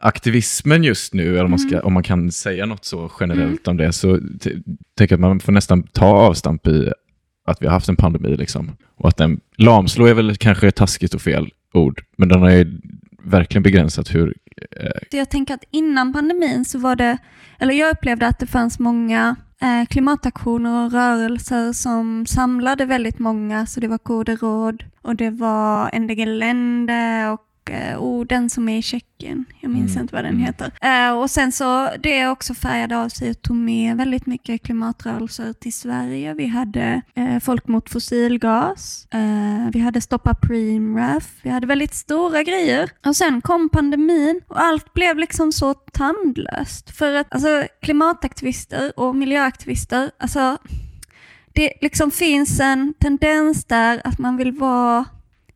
aktivismen 0.00 0.84
just 0.84 1.14
nu, 1.14 1.28
eller 1.28 1.44
om 1.44 1.50
man, 1.50 1.58
ska, 1.58 1.80
om 1.80 1.92
man 1.92 2.02
kan 2.02 2.32
säga 2.32 2.66
något 2.66 2.84
så 2.84 3.10
generellt 3.20 3.68
om 3.68 3.76
det, 3.76 3.92
så 3.92 4.18
tänker 4.98 5.12
jag 5.12 5.12
att 5.12 5.20
man 5.20 5.40
får 5.40 5.52
nästan 5.52 5.82
ta 5.82 6.06
avstamp 6.06 6.66
i 6.66 6.92
att 7.46 7.62
vi 7.62 7.66
har 7.66 7.72
haft 7.72 7.88
en 7.88 7.96
pandemi. 7.96 8.36
Liksom. 8.36 8.76
Och 8.96 9.08
att 9.08 9.16
den 9.16 9.40
lamslå 9.56 10.06
är 10.06 10.14
väl 10.14 10.36
kanske 10.36 10.70
taskigt 10.70 11.14
och 11.14 11.22
fel 11.22 11.50
ord, 11.74 12.04
men 12.16 12.28
den 12.28 12.42
har 12.42 12.50
ju 12.50 12.80
verkligen 13.22 13.62
begränsat 13.62 14.14
hur... 14.14 14.34
Eh, 14.76 14.90
jag 15.10 15.30
tänker 15.30 15.54
att 15.54 15.64
innan 15.70 16.12
pandemin 16.12 16.64
så 16.64 16.78
var 16.78 16.96
det, 16.96 17.18
eller 17.58 17.74
jag 17.74 17.90
upplevde 17.90 18.26
att 18.26 18.38
det 18.38 18.46
fanns 18.46 18.78
många 18.78 19.36
eh, 19.60 19.86
klimataktioner 19.88 20.86
och 20.86 20.92
rörelser 20.92 21.72
som 21.72 22.26
samlade 22.26 22.84
väldigt 22.84 23.18
många. 23.18 23.66
Så 23.66 23.80
det 23.80 23.88
var 23.88 23.98
Kode 23.98 24.36
Råd 24.36 24.84
och 25.02 25.16
det 25.16 25.30
var 25.30 25.98
NDG 25.98 26.26
Lände 26.26 27.28
och 27.32 27.47
eh, 27.70 28.02
oh, 28.02 28.26
den 28.26 28.50
som 28.50 28.68
är 28.68 28.78
i 28.78 28.82
Tjeckien. 28.82 29.44
Jag 29.60 29.70
minns 29.70 29.90
Mm, 29.90 30.02
inte 30.02 30.14
vad 30.14 30.24
den 30.24 30.34
mm. 30.34 30.46
heter. 30.46 30.72
Eh, 30.82 31.18
och 31.18 31.30
sen 31.30 31.52
så 31.52 31.88
det 32.00 32.28
också 32.28 32.54
färgade 32.54 32.98
av 32.98 33.08
sig 33.08 33.30
och 33.30 33.42
tog 33.42 33.56
med 33.56 33.96
väldigt 33.96 34.26
mycket 34.26 34.62
klimatrörelser 34.62 35.52
till 35.52 35.72
Sverige. 35.72 36.34
Vi 36.34 36.46
hade 36.46 37.02
eh, 37.14 37.38
Folk 37.38 37.68
mot 37.68 37.90
fossilgas, 37.90 39.08
vi 39.72 39.80
hade 39.80 40.00
Stoppa 40.00 40.34
Preemraff, 40.34 41.30
vi 41.42 41.50
hade 41.50 41.66
väldigt 41.66 41.94
stora 41.94 42.42
grejer. 42.42 42.90
Och 43.06 43.16
sen 43.16 43.40
kom 43.40 43.68
pandemin 43.68 44.40
och 44.48 44.60
allt 44.60 44.94
blev 44.94 45.18
liksom 45.18 45.52
så 45.52 45.74
tandlöst. 45.74 46.90
För 46.90 47.14
att 47.14 47.34
alltså, 47.34 47.66
klimataktivister 47.82 48.92
och 48.96 49.16
miljöaktivister, 49.16 50.10
alltså 50.18 50.58
det 51.52 51.72
liksom 51.80 52.10
finns 52.10 52.60
en 52.60 52.94
tendens 53.00 53.64
där 53.64 54.00
att 54.04 54.18
man 54.18 54.36
vill 54.36 54.52
vara 54.52 55.04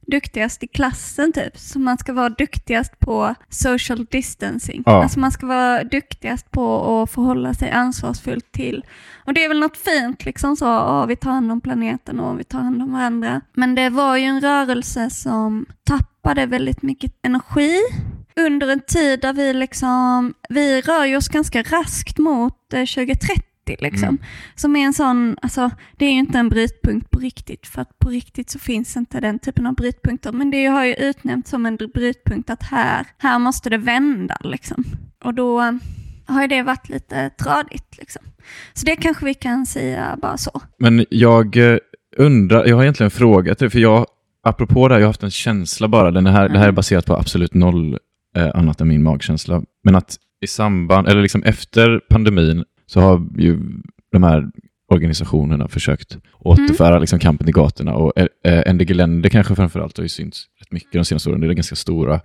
duktigast 0.07 0.63
i 0.63 0.67
klassen 0.67 1.33
typ. 1.33 1.59
Så 1.59 1.79
man 1.79 1.99
ska 1.99 2.13
vara 2.13 2.29
duktigast 2.29 2.99
på 2.99 3.35
social 3.49 4.05
distancing. 4.05 4.83
Ja. 4.87 5.03
Alltså 5.03 5.21
man 5.21 5.33
ska 5.33 5.47
vara 5.47 5.85
duktigast 5.85 6.51
på 6.51 7.03
att 7.03 7.11
förhålla 7.11 7.55
sig 7.55 7.71
ansvarsfullt 7.71 8.53
till. 8.53 8.85
Och 9.25 9.35
det 9.35 9.45
är 9.45 9.49
väl 9.49 9.61
något 9.61 9.77
fint 9.77 10.25
liksom 10.25 10.57
så, 10.57 10.65
ja, 10.65 11.07
vi 11.07 11.17
tar 11.17 11.31
hand 11.31 11.53
om 11.53 11.61
planeten 11.61 12.21
och 12.21 12.41
vi 12.41 12.45
tar 12.45 12.59
hand 12.59 12.83
om 12.83 12.93
varandra. 12.93 13.41
Men 13.53 13.75
det 13.75 13.91
var 13.91 14.17
ju 14.17 14.25
en 14.25 14.41
rörelse 14.41 15.11
som 15.11 15.67
tappade 15.85 16.47
väldigt 16.47 16.83
mycket 16.83 17.13
energi 17.23 17.79
under 18.37 18.69
en 18.69 18.81
tid 18.81 19.21
där 19.21 19.33
vi 19.33 19.55
liksom, 19.55 20.35
vi 20.49 20.81
rör 20.81 21.17
oss 21.17 21.29
ganska 21.29 21.63
raskt 21.63 22.19
mot 22.19 22.73
eh, 22.73 22.85
2030 22.85 23.52
30 23.76 23.85
liksom. 23.85 24.09
Mm. 24.09 24.23
Som 24.55 24.76
är 24.76 24.85
en 24.85 24.93
sån, 24.93 25.37
alltså 25.43 25.71
det 25.97 26.05
är 26.05 26.11
ju 26.11 26.19
inte 26.19 26.38
en 26.38 26.49
brytpunkt 26.49 27.11
på 27.11 27.19
riktigt 27.19 27.67
för 27.67 27.83
att 27.83 27.99
på 27.99 28.09
riktigt 28.09 28.50
så 28.50 28.59
finns 28.59 28.97
inte 28.97 29.21
den 29.21 29.38
typen 29.38 29.67
av 29.67 29.75
brytpunkter. 29.75 30.33
Men 30.33 30.50
det 30.50 30.67
har 30.67 30.85
ju 30.85 30.95
utnämnts 30.95 31.50
som 31.50 31.67
en 31.67 31.76
brytpunkt 31.76 32.50
att 32.50 32.62
här, 32.62 33.07
här 33.19 33.38
måste 33.38 33.71
det 33.71 33.79
vända 33.79 34.37
liksom. 34.45 34.85
Och 35.25 35.35
då 35.35 35.61
eh, 35.61 35.73
har 36.26 36.43
ju 36.43 36.49
det 36.49 36.62
varit 36.62 36.88
lite 36.88 37.31
tradigt 37.31 37.99
liksom. 37.99 38.23
Så 38.75 38.87
det 38.87 38.97
kanske 38.97 39.25
vi 39.25 39.35
kan 39.35 39.67
säga 39.67 40.19
bara 40.23 40.37
så. 40.37 40.61
Men 40.79 41.07
jag 41.11 41.57
eh, 41.57 41.79
undrar, 42.17 42.67
jag 42.67 42.76
har 42.76 42.83
egentligen 42.83 43.11
frågat 43.11 43.59
dig, 43.59 43.71
för 43.71 43.79
jag, 43.79 44.07
apropå 44.43 44.88
det 44.88 44.95
här, 44.95 45.00
jag 45.00 45.07
har 45.07 45.09
haft 45.09 45.23
en 45.23 45.31
känsla 45.31 45.88
bara, 45.88 46.11
den 46.11 46.26
här, 46.26 46.41
mm. 46.41 46.52
det 46.52 46.59
här 46.59 46.64
är 46.64 46.69
mm. 46.69 46.75
baserat 46.75 47.07
på 47.07 47.17
absolut 47.17 47.55
noll 47.55 47.99
eh, 48.37 48.50
annat 48.55 48.81
än 48.81 48.88
min 48.88 49.02
magkänsla, 49.02 49.62
men 49.85 49.95
att 49.95 50.19
i 50.43 50.47
samband, 50.47 51.09
eller 51.09 51.23
liksom 51.23 51.43
efter 51.43 52.00
pandemin, 52.11 52.64
så 52.93 53.01
har 53.01 53.27
ju 53.39 53.59
de 54.13 54.23
här 54.23 54.51
organisationerna 54.93 55.69
försökt 55.69 56.19
återföra 56.39 56.99
liksom 56.99 57.19
kampen 57.19 57.45
till 57.45 57.55
gatorna 57.55 57.95
och 57.95 58.13
eh, 58.47 58.75
NDG 58.75 58.95
Länder 58.95 59.29
kanske 59.29 59.55
framförallt 59.55 59.97
har 59.97 60.03
ju 60.03 60.09
synts 60.09 60.47
rätt 60.61 60.73
mycket 60.73 60.93
de 60.93 61.05
senaste 61.05 61.31
åren. 61.31 61.41
Det 61.41 61.47
är 61.47 61.53
ganska 61.53 61.77
stora, 61.77 62.21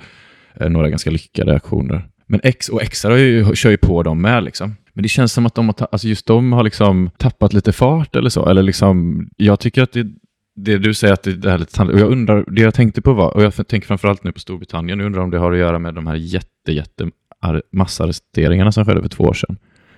eh, 0.56 0.70
några 0.70 0.90
ganska 0.90 1.12
lyckade 1.12 1.56
aktioner. 1.56 2.08
Men 2.28 2.40
X 2.44 2.70
och 2.70 2.82
XR 2.82 3.10
har 3.10 3.18
ju, 3.18 3.56
kör 3.56 3.70
ju 3.70 3.78
på 3.78 4.04
dem 4.04 4.22
med 4.22 4.44
liksom. 4.44 4.76
Men 4.94 5.04
det 5.04 5.10
känns 5.10 5.34
som 5.34 5.46
att 5.46 5.56
de 5.56 5.68
har, 5.68 5.88
alltså 5.92 6.08
just 6.08 6.26
de 6.26 6.54
har 6.54 6.64
liksom 6.64 7.10
tappat 7.18 7.54
lite 7.54 7.72
fart 7.72 8.16
eller 8.16 8.30
så. 8.30 8.50
Eller 8.50 8.64
liksom, 8.64 9.28
jag 9.38 9.60
tycker 9.60 9.84
att 9.84 9.92
det, 9.92 10.08
det 10.56 10.78
du 10.78 10.94
säger 10.94 11.14
att 11.14 11.24
det, 11.24 11.34
det 11.34 11.50
här 11.50 11.56
är 11.56 11.60
lite 11.60 11.74
tandlöst. 11.74 11.96
Och 11.96 12.08
jag 12.08 12.12
undrar, 12.12 12.46
det 12.48 12.62
jag 12.62 12.74
tänkte 12.74 13.02
på 13.02 13.14
var, 13.14 13.36
och 13.36 13.44
jag 13.44 13.68
tänker 13.68 13.88
framförallt 13.88 14.24
nu 14.24 14.32
på 14.32 14.40
Storbritannien, 14.40 15.00
jag 15.00 15.06
undrar 15.06 15.22
om 15.22 15.32
det 15.32 15.38
har 15.38 15.52
att 15.52 15.58
göra 15.58 15.80
med 15.80 15.94
de 15.94 16.08
här 16.08 16.16
jätte, 16.16 16.72
jätte 16.72 17.10
ar- 17.42 17.64
massarresteringarna 17.72 18.72
som 18.72 18.86
skedde 18.86 19.02
för 19.02 19.10
två 19.10 19.24
år 19.24 19.34
sedan. 19.34 19.58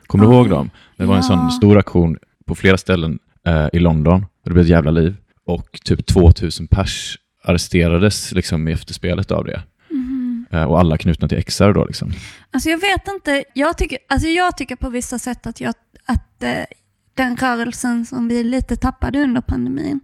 Kommer 0.10 0.26
du 0.26 0.34
ihåg 0.34 0.50
dem? 0.50 0.70
Det 0.98 1.06
var 1.06 1.16
en 1.16 1.24
sån 1.24 1.52
stor 1.52 1.78
aktion 1.78 2.18
på 2.46 2.56
flera 2.56 2.78
ställen 2.78 3.20
eh, 3.48 3.68
i 3.74 3.80
London. 3.80 4.26
Det 4.44 4.50
blev 4.50 4.64
ett 4.64 4.70
jävla 4.70 4.92
liv. 4.92 5.16
Och 5.46 5.80
typ 5.84 6.06
2000 6.06 6.68
pers 6.68 7.18
arresterades 7.44 8.32
liksom 8.32 8.68
i 8.68 8.72
efterspelet 8.72 9.32
av 9.32 9.46
det. 9.46 9.62
Mhm. 9.90 10.46
Eh, 10.52 10.64
och 10.64 10.80
alla 10.80 10.98
knutna 10.98 11.28
till 11.28 11.44
XR 11.44 11.74
då 11.74 11.86
liksom. 11.86 12.12
Alltså 12.52 12.70
jag 12.70 12.78
vet 12.78 13.08
inte, 13.08 13.44
jag 13.54 13.78
tycker, 13.78 13.98
alltså 14.10 14.28
jag 14.28 14.58
tycker 14.58 14.76
på 14.76 14.90
vissa 14.90 15.20
sätt 15.20 15.48
att, 15.48 15.62
jag, 15.62 15.74
att 16.06 16.44
eh, 16.44 16.64
den 17.14 17.38
rörelsen 17.38 18.06
som 18.06 18.28
vi 18.28 18.44
lite 18.44 18.76
tappade 18.76 19.24
under 19.24 19.42
pandemin 19.42 20.00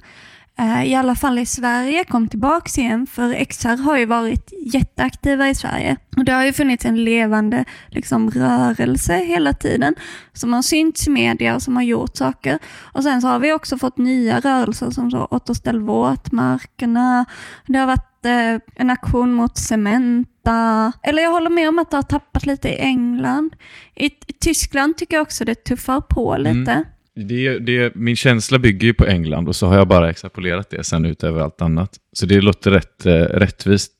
Eh, 0.58 0.84
i 0.86 0.96
alla 0.96 1.16
fall 1.16 1.40
i 1.40 1.46
Sverige, 1.46 2.04
kom 2.04 2.28
tillbaks 2.28 2.78
igen. 2.78 3.08
För 3.08 3.46
XR 3.46 3.78
har 3.84 3.98
ju 3.98 4.06
varit 4.06 4.54
jätteaktiva 4.74 5.50
i 5.50 5.56
Sverige. 5.56 5.98
Och 6.18 6.26
det 6.26 6.32
har 6.32 6.46
ju 6.46 6.54
funnits 6.54 6.86
en 6.86 7.04
levande 7.04 7.66
liksom, 7.90 8.30
rörelse 8.32 9.16
hela 9.16 9.54
tiden 9.54 9.96
som 10.34 10.54
har 10.54 10.62
synts 10.62 11.08
i 11.08 11.10
media 11.10 11.56
och 11.56 11.62
som 11.62 11.76
har 11.76 11.84
gjort 11.84 12.18
saker. 12.18 12.60
Och 12.78 13.04
sen 13.04 13.22
så 13.22 13.28
har 13.28 13.40
vi 13.40 13.54
också 13.54 13.78
fått 13.78 13.98
nya 13.98 14.40
rörelser 14.40 14.92
som 14.92 15.12
så 15.12 15.28
återställ 15.32 15.80
våtmarkerna. 15.80 17.26
Det 17.68 17.78
har 17.78 17.88
varit 17.88 18.26
eh, 18.26 18.62
en 18.76 18.90
aktion 18.90 19.34
mot 19.34 19.58
Cementa. 19.58 20.92
Eller 21.04 21.24
jag 21.24 21.32
håller 21.32 21.50
med 21.50 21.70
om 21.70 21.80
att 21.80 21.92
det 21.92 21.98
har 21.98 22.04
tappat 22.04 22.46
lite 22.46 22.70
i 22.70 22.80
England. 22.80 23.56
I, 23.96 24.06
i 24.06 24.34
Tyskland 24.40 24.98
tycker 24.98 25.16
jag 25.16 25.22
också 25.22 25.46
det 25.46 25.56
tuffar 25.56 26.02
på 26.02 26.38
lite. 26.38 26.72
Mm. 26.72 26.86
Det, 27.16 27.60
det, 27.60 27.96
min 27.96 28.16
känsla 28.16 28.60
bygger 28.60 28.88
ju 28.88 28.94
på 28.94 29.06
England 29.06 29.48
och 29.48 29.56
så 29.56 29.68
har 29.68 29.78
jag 29.78 29.88
bara 29.88 30.10
extrapolerat 30.10 30.70
det 30.70 30.84
sen 30.84 31.06
ut 31.06 31.24
över 31.24 31.42
allt 31.42 31.62
annat. 31.62 31.90
Så 32.14 32.26
det 32.26 32.42
låter 32.42 32.72
rätt 32.72 33.06
eh, 33.06 33.12
rättvist 33.14 33.92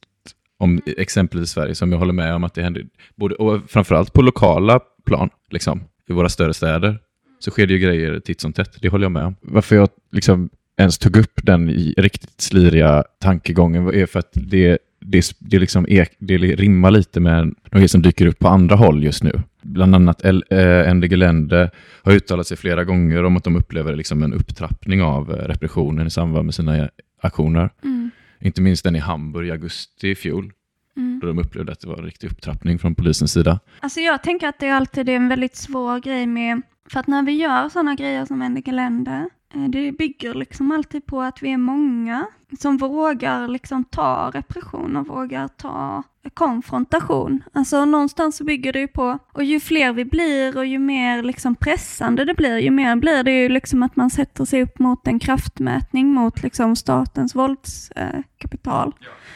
om 0.60 0.82
exempelvis 0.98 1.50
Sverige, 1.50 1.76
som 1.76 1.92
jag 1.92 2.00
håller 2.00 2.14
med 2.14 2.34
om 2.34 2.44
att 2.44 2.54
det 2.54 2.64
händer, 2.64 2.86
både, 3.16 3.36
och 3.36 3.62
framförallt 3.68 4.14
på 4.14 4.22
lokala 4.22 4.80
plan, 5.06 5.30
liksom, 5.50 5.84
i 6.10 6.14
våra 6.14 6.30
större 6.30 6.54
städer, 6.54 7.00
så 7.40 7.52
sker 7.52 7.68
det 7.68 7.74
ju 7.74 7.80
grejer 7.80 8.20
titt 8.20 8.42
som 8.42 8.54
tätt. 8.54 8.78
Det 8.82 8.90
håller 8.90 9.06
jag 9.06 9.12
med 9.12 9.26
om. 9.26 9.36
Varför 9.42 9.76
jag 9.76 9.90
liksom 10.12 10.50
ens 10.78 10.98
tog 10.98 11.18
upp 11.18 11.40
den 11.44 11.70
i 11.70 11.94
riktigt 11.98 12.42
sliriga 12.42 13.04
tankegången 13.22 13.88
är 13.88 14.06
för 14.06 14.20
att 14.20 14.32
det, 14.34 14.78
det, 15.02 15.36
det, 15.40 15.60
liksom 15.60 15.86
ek, 15.90 16.10
det 16.20 16.38
rimmar 16.38 16.92
lite 16.92 17.20
med 17.20 17.56
något 17.72 17.92
som 17.92 18.02
dyker 18.02 18.26
upp 18.26 18.40
på 18.40 18.48
andra 18.48 18.76
håll 18.76 19.04
just 19.04 19.24
nu. 19.24 19.42
Bland 19.66 19.96
annat 19.96 20.22
Ende 20.52 21.08
Gelände 21.08 21.72
har 22.04 22.12
uttalat 22.12 22.48
sig 22.48 22.58
flera 22.58 22.84
gånger 22.84 23.24
om 23.24 23.38
att 23.38 23.44
de 23.44 23.56
upplever 23.56 23.96
liksom 23.96 24.24
en 24.24 24.34
upptrappning 24.34 25.02
av 25.02 25.32
eh, 25.32 25.36
repressionen 25.36 26.08
i 26.08 26.10
samband 26.10 26.46
med 26.46 26.56
sina 26.56 26.90
aktioner. 27.22 27.70
Mm. 27.84 28.12
Inte 28.40 28.62
minst 28.62 28.84
den 28.84 28.96
i 28.96 29.00
Hamburg 29.00 29.48
i 29.48 29.52
augusti 29.52 30.10
i 30.10 30.16
fjol. 30.16 30.52
Mm. 30.98 31.20
Då 31.20 31.28
de 31.28 31.40
upplevde 31.40 31.72
att 31.72 31.80
det 31.80 31.88
var 31.88 31.98
en 31.98 32.06
riktig 32.06 32.28
upptrappning 32.32 32.80
från 32.80 32.96
polisens 32.96 33.32
sida. 33.32 33.60
Alltså 33.80 34.00
jag 34.00 34.24
tänker 34.24 34.48
att 34.48 34.60
det 34.60 34.70
alltid 34.70 35.10
är 35.10 35.16
en 35.16 35.30
väldigt 35.30 35.56
svår 35.56 36.00
grej 36.00 36.26
med, 36.26 36.62
för 36.90 37.00
att 37.00 37.08
när 37.08 37.24
vi 37.24 37.32
gör 37.32 37.70
sådana 37.70 37.96
grejer 37.96 38.26
som 38.26 38.42
Ende 38.42 38.62
Gelände, 38.62 39.30
Eh, 39.45 39.45
det 39.56 39.92
bygger 39.92 40.34
liksom 40.34 40.72
alltid 40.72 41.06
på 41.06 41.22
att 41.22 41.44
vi 41.44 41.52
är 41.52 41.58
många 41.58 42.28
som 42.60 42.78
vågar 42.78 43.48
liksom 43.48 43.84
ta 43.84 44.32
repression 44.34 44.96
och 44.96 45.08
vågar 45.08 45.48
ta 45.48 46.04
konfrontation. 46.34 47.44
Alltså 47.54 47.86
någonstans 47.86 48.38
så 48.38 48.44
bygger 48.44 48.74
det 48.74 48.80
ju 48.80 48.88
på, 48.88 49.20
och 49.32 49.44
ju 49.44 49.60
fler 49.60 49.94
vi 49.94 50.06
blir 50.06 50.58
och 50.58 50.66
ju 50.66 50.80
mer 50.80 51.24
liksom 51.24 51.56
pressande 51.56 52.26
det 52.26 52.34
blir, 52.34 52.58
ju 52.58 52.72
mer 52.72 52.96
blir 52.96 53.24
det 53.24 53.32
ju 53.32 53.50
liksom 53.50 53.84
att 53.84 53.96
man 53.96 54.10
sätter 54.10 54.46
sig 54.46 54.64
upp 54.64 54.80
mot 54.80 55.08
en 55.08 55.20
kraftmätning 55.20 56.08
mot 56.08 56.44
liksom 56.44 56.76
statens 56.76 57.36
våldskapital. 57.36 58.94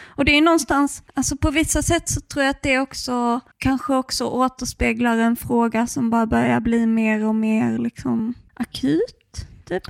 Och 0.07 0.25
det 0.25 0.37
är 0.37 0.41
någonstans, 0.41 1.03
alltså 1.13 1.37
på 1.37 1.51
vissa 1.51 1.81
sätt 1.81 2.09
så 2.09 2.21
tror 2.21 2.43
jag 2.43 2.51
att 2.51 2.63
det 2.63 2.79
också 2.79 3.39
kanske 3.57 3.95
också 3.95 4.25
återspeglar 4.25 5.17
en 5.17 5.35
fråga 5.35 5.87
som 5.87 6.09
bara 6.09 6.25
börjar 6.25 6.59
bli 6.59 6.85
mer 6.85 7.25
och 7.25 7.35
mer 7.35 7.77
liksom 7.77 8.33
akut, 8.53 9.47
typ. 9.65 9.83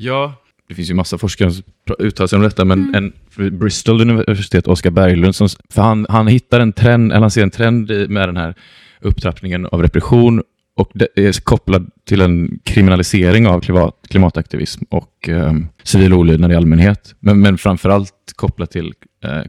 Ja, 0.00 0.34
det 0.68 0.74
finns 0.74 0.90
ju 0.90 0.94
massa 0.94 1.18
forskare 1.18 1.50
som 1.50 1.64
uttalar 1.98 2.26
sig 2.26 2.36
om 2.36 2.42
detta, 2.42 2.64
men 2.64 2.88
mm. 2.88 2.94
en 3.36 3.58
Bristol 3.58 4.00
universitet, 4.00 4.66
Oskar 4.66 4.90
Berglund, 4.90 5.34
som, 5.34 5.48
för 5.70 5.82
han, 5.82 6.06
han 6.08 6.26
hittar 6.26 6.60
en 6.60 6.72
trend, 6.72 7.12
eller 7.12 7.20
han 7.20 7.30
ser 7.30 7.42
en 7.42 7.50
trend 7.50 7.90
med 8.08 8.28
den 8.28 8.36
här 8.36 8.54
upptrappningen 9.00 9.66
av 9.66 9.82
repression 9.82 10.42
och 10.76 10.90
det 10.94 11.08
är 11.14 11.44
kopplad 11.44 11.90
till 12.06 12.20
en 12.20 12.58
kriminalisering 12.64 13.46
av 13.46 13.60
klimat, 13.60 13.94
klimataktivism 14.08 14.84
och 14.90 15.28
eh, 15.28 15.52
civil 15.82 16.12
olydnad 16.12 16.52
i 16.52 16.54
allmänhet. 16.54 17.14
Men, 17.20 17.40
men 17.40 17.58
framförallt 17.58 18.32
kopplat 18.36 18.70
till 18.70 18.94
eh, 19.24 19.42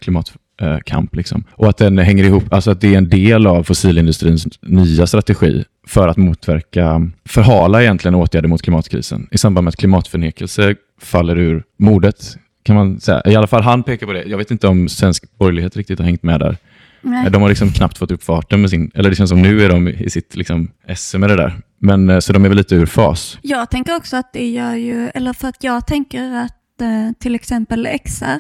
klimatkamp. 0.60 1.16
Liksom. 1.16 1.44
Och 1.52 1.70
att 1.70 1.78
den 1.78 1.98
hänger 1.98 2.24
ihop, 2.24 2.54
alltså 2.54 2.72
att 2.72 2.82
det 2.82 2.94
är 2.94 2.98
en 2.98 3.10
del 3.10 3.48
av 3.48 3.64
fossilindustrins 3.64 4.48
nya 4.62 5.08
strategi 5.08 5.64
för 5.88 6.08
att 6.08 6.18
motverka, 6.18 7.12
förhala 7.26 7.82
egentligen 7.82 8.16
åtgärder 8.16 8.48
mot 8.48 8.62
klimatkrisen 8.62 9.28
i 9.32 9.38
samband 9.38 9.66
med 9.66 9.70
att 9.70 9.76
klimatförnekelse 9.76 10.76
faller 11.02 11.38
ur 11.38 11.64
mordet. 11.80 12.38
Kan 12.64 12.76
man 12.76 13.00
säga. 13.00 13.22
I 13.26 13.36
alla 13.36 13.48
fall 13.48 13.64
han 13.64 13.84
pekar 13.84 14.08
på 14.08 14.14
det. 14.14 14.24
Jag 14.24 14.38
vet 14.38 14.52
inte 14.52 14.68
om 14.68 14.90
svensk 14.90 15.38
borgerlighet 15.38 15.78
riktigt 15.78 16.00
har 16.00 16.06
hängt 16.06 16.24
med 16.24 16.40
där. 16.40 16.58
Nej. 17.02 17.32
De 17.32 17.42
har 17.42 17.50
liksom 17.50 17.72
knappt 17.72 17.98
fått 17.98 18.12
upp 18.12 18.24
farten 18.24 18.62
med 18.62 18.70
sin, 18.70 18.92
eller 18.94 19.10
det 19.10 19.16
känns 19.16 19.30
som 19.30 19.42
nu 19.42 19.66
är 19.66 19.70
de 19.70 19.88
i 19.88 20.10
sitt 20.10 20.36
liksom 20.36 20.72
SM 20.96 21.20
med 21.20 21.30
det 21.30 21.36
där. 21.36 21.54
Men 21.82 22.10
eh, 22.10 22.20
så 22.20 22.34
de 22.34 22.46
är 22.46 22.50
väl 22.50 22.58
lite 22.58 22.76
ur 22.76 22.86
fas. 22.86 23.38
Jag 23.42 23.70
tänker 23.70 23.96
också 23.96 24.18
att 24.18 24.34
det 24.34 24.50
gör 24.50 24.76
ju, 24.76 25.10
eller 25.14 25.34
för 25.34 25.48
att 25.48 25.64
jag 25.64 25.88
tänker 25.88 26.32
att 26.32 26.82
eh, 26.82 27.12
till 27.20 27.36
exempel 27.36 27.88
XR 28.06 28.40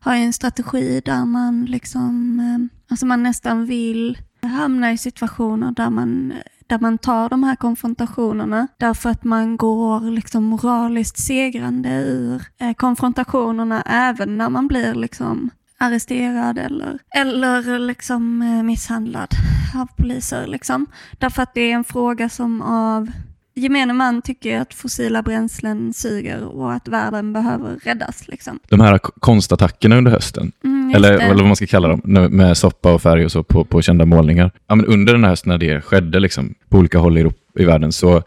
har 0.00 0.14
en 0.14 0.32
strategi 0.32 1.00
där 1.04 1.24
man 1.24 1.64
liksom, 1.64 2.40
eh, 2.40 2.90
alltså 2.90 3.06
man 3.06 3.22
nästan 3.22 3.66
vill 3.66 4.18
hamna 4.42 4.92
i 4.92 4.98
situationer 4.98 5.72
där 5.72 5.90
man 5.90 6.32
där 6.66 6.78
man 6.78 6.98
tar 6.98 7.28
de 7.28 7.44
här 7.44 7.56
konfrontationerna 7.56 8.68
därför 8.76 9.10
att 9.10 9.24
man 9.24 9.56
går 9.56 10.10
liksom 10.10 10.44
moraliskt 10.44 11.18
segrande 11.18 11.88
ur 11.88 12.42
eh, 12.58 12.74
konfrontationerna 12.74 13.82
även 13.82 14.38
när 14.38 14.48
man 14.48 14.68
blir 14.68 14.94
liksom 14.94 15.50
arresterad 15.78 16.58
eller, 16.58 16.98
eller 17.16 17.78
liksom 17.78 18.42
eh, 18.42 18.62
misshandlad 18.62 19.34
av 19.74 19.86
poliser. 19.96 20.46
Liksom. 20.46 20.86
Därför 21.18 21.42
att 21.42 21.54
det 21.54 21.60
är 21.60 21.74
en 21.74 21.84
fråga 21.84 22.28
som 22.28 22.62
av 22.62 23.10
gemene 23.60 23.92
man 23.92 24.22
tycker 24.22 24.60
att 24.60 24.74
fossila 24.74 25.22
bränslen 25.22 25.92
suger 25.92 26.44
och 26.44 26.72
att 26.72 26.88
världen 26.88 27.32
behöver 27.32 27.76
räddas. 27.84 28.28
Liksom. 28.28 28.58
De 28.68 28.80
här 28.80 28.98
konstattackerna 28.98 29.96
under 29.96 30.10
hösten, 30.10 30.52
mm, 30.64 30.94
eller, 30.94 31.12
eller, 31.12 31.34
vad 31.34 31.46
man 31.46 31.56
ska 31.56 31.66
kalla 31.66 31.88
dem, 31.88 32.00
med 32.30 32.56
soppa 32.56 32.92
och 32.94 33.02
färg 33.02 33.24
och 33.24 33.32
så 33.32 33.42
på, 33.42 33.64
på 33.64 33.82
kända 33.82 34.04
målningar. 34.04 34.50
Ja, 34.66 34.74
men 34.74 34.86
under 34.86 35.12
den 35.12 35.24
här 35.24 35.30
hösten 35.30 35.50
när 35.50 35.58
det 35.58 35.80
skedde 35.80 36.20
liksom, 36.20 36.54
på 36.68 36.78
olika 36.78 36.98
håll 36.98 37.18
i, 37.18 37.20
Europa, 37.20 37.38
i 37.58 37.64
världen 37.64 37.92
så, 37.92 38.22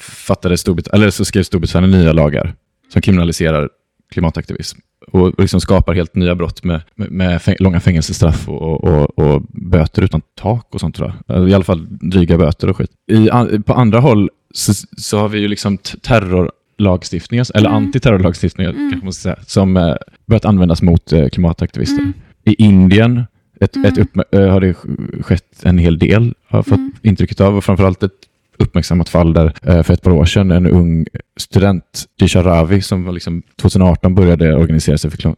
fattade 0.00 0.58
Storbrit 0.58 0.88
eller 0.88 1.10
så 1.10 1.24
skrev 1.24 1.42
Storbritannien 1.42 1.90
nya 1.90 2.12
lagar 2.12 2.54
som 2.92 3.02
kriminaliserar 3.02 3.68
klimataktivism 4.12 4.78
och 5.12 5.40
liksom 5.40 5.60
skapar 5.60 5.94
helt 5.94 6.14
nya 6.14 6.34
brott 6.34 6.64
med, 6.64 6.80
med, 6.94 7.10
med 7.10 7.42
fäng 7.42 7.56
långa 7.58 7.80
fängelsestraff 7.80 8.48
och, 8.48 8.84
och, 8.84 9.18
och, 9.18 9.42
böter 9.48 10.02
utan 10.02 10.20
tak 10.34 10.74
och 10.74 10.80
sånt 10.80 10.96
tror 10.96 11.12
jag. 11.26 11.48
I 11.48 11.54
alla 11.54 11.64
fall 11.64 11.86
dryga 11.90 12.38
böter 12.38 12.70
och 12.70 12.76
skit. 12.76 12.90
I, 13.12 13.28
på 13.66 13.74
andra 13.74 14.00
håll 14.00 14.30
så, 14.54 14.72
så 14.96 15.18
har 15.18 15.28
vi 15.28 15.38
ju 15.38 15.48
liksom 15.48 15.78
terrorlagstiftningar, 15.78 17.46
eller 17.54 17.68
mm. 17.68 17.84
antiterrorlagstiftningar 17.84 18.70
mm. 18.70 18.90
kanske 18.90 19.04
man 19.04 19.12
ska 19.12 19.22
säga, 19.22 19.38
som 19.46 19.76
eh, 19.76 19.94
börjat 20.26 20.44
användas 20.44 20.82
mot 20.82 21.12
eh, 21.12 21.28
klimataktivister. 21.28 22.02
Mm. 22.02 22.12
I 22.44 22.54
Indien 22.54 23.24
ett, 23.60 23.76
mm. 23.76 23.92
ett 23.92 24.08
äh, 24.32 24.48
har 24.48 24.60
det 24.60 24.74
skett 25.22 25.62
en 25.62 25.78
hel 25.78 25.98
del, 25.98 26.34
har 26.48 26.58
jag 26.58 26.66
fått 26.66 26.78
mm. 26.78 26.92
intrycket 27.02 27.40
av, 27.40 27.56
och 27.56 27.64
framförallt 27.64 28.02
ett 28.02 28.12
uppmärksammat 28.60 29.08
fall 29.08 29.32
där 29.32 29.52
eh, 29.62 29.82
för 29.82 29.94
ett 29.94 30.02
par 30.02 30.10
år 30.10 30.24
sedan 30.24 30.50
en 30.50 30.66
ung 30.66 31.06
student, 31.36 32.04
Disha 32.18 32.42
Ravi, 32.42 32.82
som 32.82 33.14
liksom 33.14 33.42
2018 33.56 34.14
började 34.14 34.56
organisera 34.56 34.98
sig 34.98 35.10
för 35.10 35.34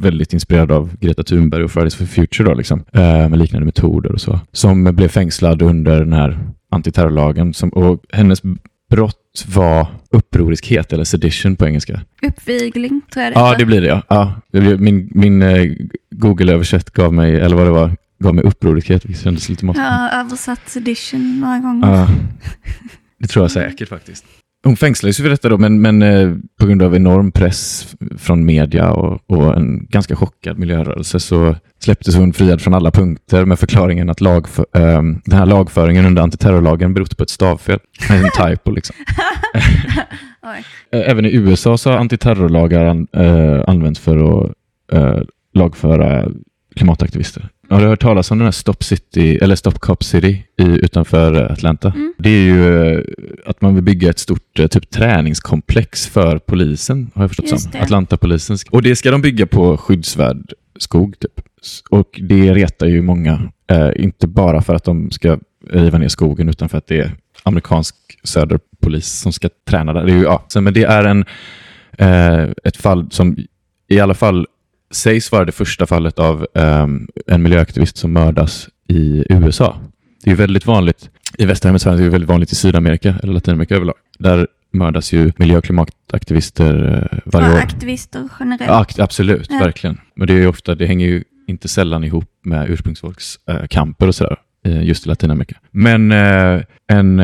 väldigt 0.00 0.32
inspirerad 0.32 0.72
av 0.72 0.96
Greta 1.00 1.22
Thunberg 1.22 1.64
och 1.64 1.70
Fridays 1.70 1.94
for 1.94 2.04
Future 2.04 2.48
då, 2.48 2.54
liksom, 2.54 2.84
eh, 2.92 3.28
med 3.28 3.38
liknande 3.38 3.66
metoder 3.66 4.12
och 4.12 4.20
så, 4.20 4.40
som 4.52 4.84
blev 4.84 5.08
fängslad 5.08 5.62
under 5.62 6.00
den 6.00 6.12
här 6.12 6.38
antiterrorlagen 6.74 7.54
som, 7.54 7.68
och 7.68 8.04
hennes 8.12 8.42
brott 8.90 9.44
var 9.46 9.86
upproriskhet 10.10 10.92
eller 10.92 11.04
sedition 11.04 11.56
på 11.56 11.66
engelska. 11.66 12.00
Uppvigling 12.22 13.00
tror 13.12 13.24
jag 13.24 13.32
det 13.32 13.38
Ja, 13.38 13.54
det 13.58 13.64
blir 13.64 13.80
det 13.80 13.86
ja. 13.86 14.02
ja 14.08 14.40
det 14.52 14.60
blir, 14.60 14.78
min 14.78 15.10
min 15.14 15.42
eh, 15.42 15.72
Google-översätt 16.10 16.90
gav 16.90 17.12
mig, 17.12 17.40
eller 17.40 17.56
vad 17.56 17.66
det 17.66 17.70
var, 17.70 17.96
gav 18.18 18.34
mig 18.34 18.44
upproriskhet, 18.44 19.04
vilket 19.04 19.24
kändes 19.24 19.48
lite 19.48 19.64
måste. 19.64 19.82
Jag 19.82 19.90
har 19.90 20.20
översatt 20.20 20.68
sedition 20.68 21.40
några 21.40 21.58
gånger. 21.58 21.96
Ja, 21.96 22.08
det 23.18 23.26
tror 23.26 23.44
jag 23.44 23.50
säkert 23.50 23.88
faktiskt. 23.88 24.24
Hon 24.64 24.76
fängslades 24.76 25.16
för 25.16 25.28
detta 25.28 25.48
då, 25.48 25.58
men, 25.58 25.80
men 25.80 26.02
eh, 26.02 26.34
på 26.60 26.66
grund 26.66 26.82
av 26.82 26.96
enorm 26.96 27.32
press 27.32 27.88
från 28.18 28.44
media 28.44 28.90
och, 28.90 29.20
och, 29.26 29.56
en 29.56 29.86
ganska 29.86 30.16
chockad 30.16 30.58
miljörörelse 30.58 31.20
så 31.20 31.56
släpptes 31.78 32.16
hon 32.16 32.32
friad 32.32 32.62
från 32.62 32.74
alla 32.74 32.90
punkter 32.90 33.44
med 33.44 33.58
förklaringen 33.58 34.10
att 34.10 34.20
lagför, 34.20 34.66
eh, 34.74 35.02
den 35.02 35.38
här 35.38 35.46
lagföringen 35.46 36.06
under 36.06 36.22
antiterrorlagen 36.22 36.94
berott 36.94 37.16
på 37.16 37.22
ett 37.22 37.30
stavfel. 37.30 37.78
En 38.10 38.48
typo 38.48 38.70
liksom. 38.70 38.96
Eh, 40.92 41.10
även 41.10 41.26
i 41.26 41.34
USA 41.34 41.78
så 41.78 41.90
har 41.90 41.98
antiterrorlagar 41.98 42.84
an, 42.84 43.06
eh, 43.12 43.64
använts 43.66 44.00
för 44.00 44.16
att 44.16 44.52
eh, 44.92 45.22
lagföra 45.54 46.28
klimataktivister. 46.76 47.48
Har 47.74 47.80
du 47.80 47.86
hört 47.86 48.00
talas 48.00 48.30
om 48.30 48.38
den 48.38 48.44
här 48.44 48.52
Stop 48.52 48.76
City, 48.80 49.36
eller 49.36 49.56
Stop 49.56 49.70
Cop 49.70 50.04
City 50.04 50.44
i, 50.58 50.64
utanför 50.64 51.52
Atlanta? 51.52 51.92
Mm. 51.96 52.14
Det 52.18 52.28
är 52.30 52.42
ju 52.42 52.88
eh, 52.92 53.04
att 53.46 53.60
man 53.60 53.74
vill 53.74 53.84
bygga 53.84 54.10
ett 54.10 54.18
stort 54.18 54.58
eh, 54.58 54.66
typ 54.66 54.90
träningskomplex 54.90 56.06
för 56.06 56.38
polisen, 56.38 57.10
har 57.14 57.22
jag 57.22 57.30
förstått 57.30 57.60
som. 57.60 57.80
Atlanta-polisen. 57.80 58.56
Och 58.70 58.82
det 58.82 58.96
ska 58.96 59.10
de 59.10 59.22
bygga 59.22 59.46
på 59.46 59.76
skyddsvärd 59.76 60.52
skog. 60.78 61.18
Typ. 61.18 61.40
Och 61.90 62.20
det 62.22 62.54
retar 62.54 62.86
ju 62.86 63.02
många, 63.02 63.52
eh, 63.70 63.90
inte 63.96 64.26
bara 64.26 64.62
för 64.62 64.74
att 64.74 64.84
de 64.84 65.10
ska 65.10 65.38
riva 65.70 65.98
ner 65.98 66.08
skogen, 66.08 66.48
utan 66.48 66.68
för 66.68 66.78
att 66.78 66.86
det 66.86 67.00
är 67.00 67.12
amerikansk 67.42 67.96
söderpolis 68.24 69.20
som 69.20 69.32
ska 69.32 69.48
träna 69.68 69.92
där. 69.92 70.04
Det 70.04 70.12
är 70.12 70.16
ju, 70.16 70.22
ja, 70.22 70.46
men 70.60 70.74
det 70.74 70.84
är 70.84 71.04
en 71.04 71.24
eh, 71.98 72.50
ett 72.64 72.76
fall 72.76 73.10
som 73.10 73.36
i 73.88 74.00
alla 74.00 74.14
fall 74.14 74.46
sägs 74.94 75.32
vara 75.32 75.44
det 75.44 75.52
första 75.52 75.86
fallet 75.86 76.18
av 76.18 76.46
eh, 76.54 76.86
en 77.26 77.42
miljöaktivist 77.42 77.96
som 77.96 78.12
mördas 78.12 78.68
i 78.88 79.24
USA. 79.28 79.76
Det 80.24 80.30
är 80.30 80.34
väldigt 80.34 80.66
vanligt 80.66 81.10
i 81.38 81.44
västra 81.46 81.68
hemisfären, 81.68 81.96
det 81.98 82.04
är 82.04 82.08
väldigt 82.10 82.28
vanligt 82.30 82.52
i 82.52 82.54
Sydamerika 82.54 83.14
eller 83.22 83.32
Latinamerika 83.32 83.74
överlag. 83.76 83.94
Där 84.18 84.46
mördas 84.72 85.12
ju 85.12 85.32
miljö 85.36 85.58
och 85.58 85.64
klimataktivister 85.64 87.08
eh, 87.12 87.18
varje 87.24 87.48
Ja, 87.48 87.54
år. 87.54 87.58
aktivister 87.58 88.28
generellt. 88.40 88.70
Akt- 88.70 89.00
absolut, 89.02 89.46
Ja. 89.50 89.58
verkligen. 89.58 90.00
Men 90.16 90.26
det, 90.26 90.32
är 90.32 90.38
ju 90.38 90.46
ofta, 90.46 90.74
det 90.74 90.86
hänger 90.86 91.06
ju 91.06 91.24
inte 91.48 91.68
sällan 91.68 92.04
ihop 92.04 92.24
med 92.44 92.70
ursprungsfolkskamper 92.70 93.66
kamper 93.66 94.08
och 94.08 94.14
sådär, 94.14 94.36
eh, 94.66 94.82
just 94.82 95.06
i 95.06 95.08
Latinamerika. 95.08 95.56
Men 95.70 96.12
en 96.88 97.20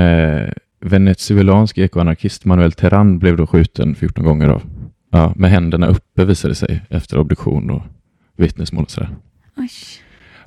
venezuelansk 0.85 1.79
ekoanarkist, 1.79 2.45
Manuel 2.45 2.73
Terran, 2.73 3.19
blev 3.19 3.37
då 3.37 3.47
skjuten 3.47 3.95
14 3.95 4.25
gånger 4.25 4.49
av, 4.49 4.63
ja, 5.11 5.33
med 5.37 5.51
händerna 5.51 5.87
uppe 5.87 6.25
visade 6.25 6.51
det 6.51 6.57
sig 6.57 6.83
efter 6.89 7.19
obduktion 7.19 7.71
och 7.71 7.83
vittnesmål 8.37 8.85
och 8.85 8.91
sådär. 8.91 9.11
Oj. 9.57 9.71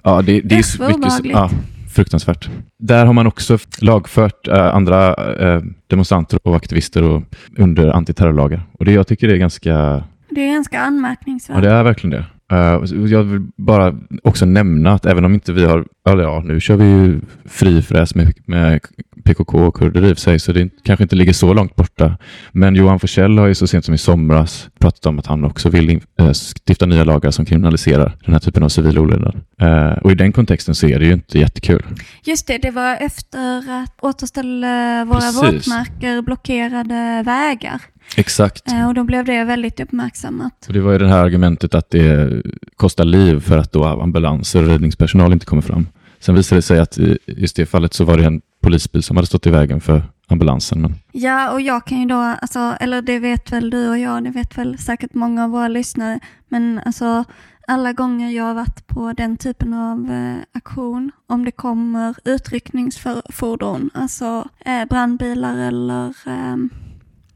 Ja, 0.04 0.22
det, 0.22 0.42
det 0.42 0.56
är 0.56 0.64
så 0.64 0.84
mycket, 0.88 1.26
ja, 1.26 1.50
fruktansvärt. 1.94 2.50
Där 2.80 3.06
har 3.06 3.14
man 3.14 3.28
också 3.28 3.58
lagfört 3.82 4.48
eh, 4.48 4.76
andra 4.76 5.14
eh, 5.14 5.62
demonstranter 5.88 6.40
och 6.44 6.56
aktivister 6.56 7.04
och, 7.04 7.24
under 7.58 7.88
antiterrorlagar. 7.88 8.62
Och 8.72 8.86
det 8.86 8.92
jag 8.92 9.08
tycker 9.08 9.28
det 9.28 9.34
är 9.34 9.38
ganska 9.38 10.04
Det 10.30 10.42
är 10.42 10.54
ganska 10.54 10.80
anmärkningsvärt. 10.80 11.56
Ja, 11.56 11.62
det 11.62 11.70
är 11.70 11.84
verkligen 11.84 12.12
det. 12.12 12.26
Uh, 12.54 13.06
jag 13.08 13.24
vill 13.24 13.48
bara 13.58 13.96
också 14.24 14.46
nämna 14.46 14.92
att 14.92 15.06
även 15.06 15.26
om 15.26 15.34
inte 15.34 15.54
vi 15.54 15.66
har, 15.66 15.86
eller 16.10 16.24
ja, 16.24 16.44
nu 16.46 16.60
kör 16.60 16.76
vi 16.76 16.86
ju 16.86 17.22
frifräs 17.46 18.16
med, 18.16 18.34
med 18.46 18.82
PKK 19.24 19.54
och 19.68 19.76
kurder 19.76 20.12
i 20.12 20.16
sig, 20.16 20.40
så 20.40 20.52
det 20.52 20.70
kanske 20.84 21.04
inte 21.04 21.16
ligger 21.16 21.34
så 21.34 21.54
långt 21.54 21.76
borta. 21.76 22.18
Men 22.52 22.76
Johan 22.76 23.00
Forssell 23.00 23.38
har 23.38 23.48
ju 23.48 23.56
så 23.56 23.68
sent 23.68 23.86
som 23.86 23.94
i 23.94 23.98
somras 23.98 24.70
pratat 24.80 25.06
om 25.06 25.20
att 25.20 25.26
han 25.26 25.44
också 25.46 25.70
vill 25.70 26.02
eh, 26.20 26.32
stifta 26.34 26.86
nya 26.86 27.04
lagar 27.04 27.32
som 27.32 27.46
kriminaliserar 27.46 28.16
den 28.26 28.34
här 28.34 28.40
typen 28.40 28.64
av 28.64 28.70
civil 28.70 29.00
olydnad. 29.00 29.42
Eh, 29.62 29.92
och 29.92 30.12
i 30.12 30.16
den 30.16 30.32
kontexten 30.32 30.76
så 30.76 30.88
är 30.88 31.00
det 31.00 31.06
ju 31.06 31.14
inte 31.14 31.40
jättekul. 31.40 31.84
Just 32.24 32.48
det, 32.48 32.58
det 32.58 32.72
var 32.72 32.96
efter 32.96 33.72
att 33.84 33.96
återställa 34.02 35.06
våra 35.06 35.20
Precis. 35.20 35.68
våtmarker 35.68 36.22
blockerade 36.22 37.24
vägar. 37.26 37.82
Exakt. 38.18 38.72
Eh, 38.72 38.88
Och 38.88 38.94
då 38.94 39.04
blev 39.04 39.26
det 39.26 39.44
väldigt 39.44 39.80
uppmärksammat. 39.80 40.66
Och 40.68 40.74
det 40.74 40.80
var 40.80 40.92
ju 40.92 40.98
det 40.98 41.08
här 41.08 41.24
argumentet 41.24 41.76
att 41.76 41.90
det 41.90 42.42
kostar 42.76 43.06
liv 43.06 43.40
för 43.40 43.58
att 43.58 43.72
då 43.72 43.86
ambulanser 43.86 44.64
och 44.64 44.68
räddningspersonal 44.70 45.34
inte 45.34 45.46
kommer 45.46 45.62
fram. 45.62 45.88
Sen 46.20 46.36
visade 46.36 46.58
det 46.58 46.62
sig 46.62 46.80
att 46.80 46.98
i 46.98 47.18
just 47.28 47.56
det 47.56 47.66
fallet 47.66 47.94
så 47.94 48.04
var 48.06 48.18
det 48.18 48.26
en 48.26 48.42
polisbil 48.64 49.04
som 49.04 49.18
hade 49.18 49.28
stått 49.28 49.48
i 49.48 49.50
vägen 49.50 49.82
för 49.82 50.04
ambulansen. 50.28 50.82
Men 50.82 50.96
Ja, 51.12 51.52
och 51.52 51.62
jag 51.62 51.86
kan 51.86 52.00
ju 52.00 52.06
då, 52.06 52.16
alltså, 52.16 52.60
eller 52.80 53.02
det 53.02 53.20
vet 53.20 53.52
väl 53.52 53.70
du 53.70 53.90
och 53.90 53.98
jag, 53.98 54.24
det 54.24 54.30
vet 54.30 54.58
väl 54.58 54.78
säkert 54.78 55.14
många 55.14 55.44
av 55.44 55.50
våra 55.50 55.68
lyssnare, 55.68 56.20
men 56.48 56.82
alltså 56.86 57.24
alla 57.68 57.94
gånger 57.94 58.30
jag 58.32 58.44
har 58.44 58.54
varit 58.54 58.88
på 58.88 59.14
den 59.14 59.38
typen 59.38 59.74
av 59.74 60.12
eh, 60.12 60.36
aktion, 60.52 61.12
om 61.28 61.46
det 61.46 61.52
kommer 61.52 62.16
utryckningsfordon, 62.26 63.90
alltså 63.94 64.50
eh, 64.66 64.86
brandbilar 64.90 65.58
eller 65.58 66.08
eh, 66.08 66.56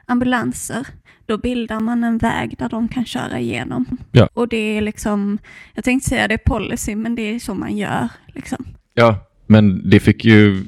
ambulanser, 0.06 0.88
då 1.26 1.38
bildar 1.38 1.80
man 1.80 2.04
en 2.04 2.18
väg 2.18 2.56
där 2.58 2.70
de 2.70 2.88
kan 2.88 3.06
köra 3.06 3.40
igenom. 3.40 3.86
Ja. 4.12 4.30
Och 4.34 4.48
det 4.48 4.78
är 4.78 4.82
liksom, 4.82 5.38
jag 5.74 5.84
tänkte 5.84 6.10
säga 6.10 6.28
det 6.28 6.34
är 6.34 6.50
policy, 6.50 6.96
men 6.96 7.16
det 7.16 7.22
är 7.22 7.40
så 7.40 7.54
man 7.54 7.78
gör. 7.78 8.10
Liksom. 8.28 8.66
Ja, 8.94 9.16
men 9.48 9.90
det 9.90 10.00
fick 10.00 10.26
ju 10.26 10.66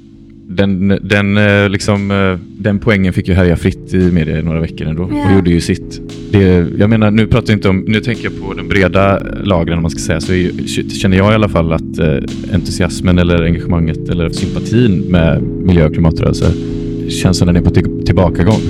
den, 0.52 1.00
den, 1.02 1.38
eh, 1.38 1.70
liksom, 1.70 2.12
eh, 2.12 2.40
den 2.58 2.80
poängen 2.80 3.14
fick 3.14 3.28
ju 3.28 3.34
härja 3.34 3.56
fritt 3.56 3.94
i 3.94 4.12
media 4.12 4.40
i 4.40 4.44
några 4.44 4.60
veckor 4.60 4.88
ändå 4.88 5.04
och 5.04 5.12
Ja. 5.14 5.36
gjorde 5.36 5.50
ju 5.50 5.62
sitt. 5.62 6.02
Det, 6.32 6.68
jag 6.78 6.90
menar, 6.90 7.12
nu 7.12 7.28
pratar 7.28 7.50
jag 7.54 7.58
inte 7.58 7.70
om, 7.70 7.86
nu 7.88 8.00
tänker 8.00 8.24
jag 8.24 8.42
på 8.42 8.54
den 8.54 8.68
breda 8.68 9.20
lagren 9.44 9.78
om 9.78 9.82
man 9.82 9.92
ska 9.92 10.00
säga, 10.00 10.22
så 10.22 10.34
är 10.34 10.90
känner 10.90 11.18
jag 11.18 11.32
i 11.32 11.36
alla 11.36 11.50
fall 11.50 11.74
att 11.74 12.00
eh, 12.00 12.54
entusiasmen 12.54 13.18
eller 13.20 13.44
engagemanget 13.44 14.10
eller 14.10 14.30
sympatin 14.30 15.00
med 15.00 15.42
miljö 15.44 15.86
och 15.86 15.94
klimatrörelser 15.94 16.52
känns 17.10 17.38
som 17.38 17.48
den 17.48 17.56
är 17.56 17.62
på 17.62 17.70
till, 17.70 18.06
tillbakagång. 18.06 18.62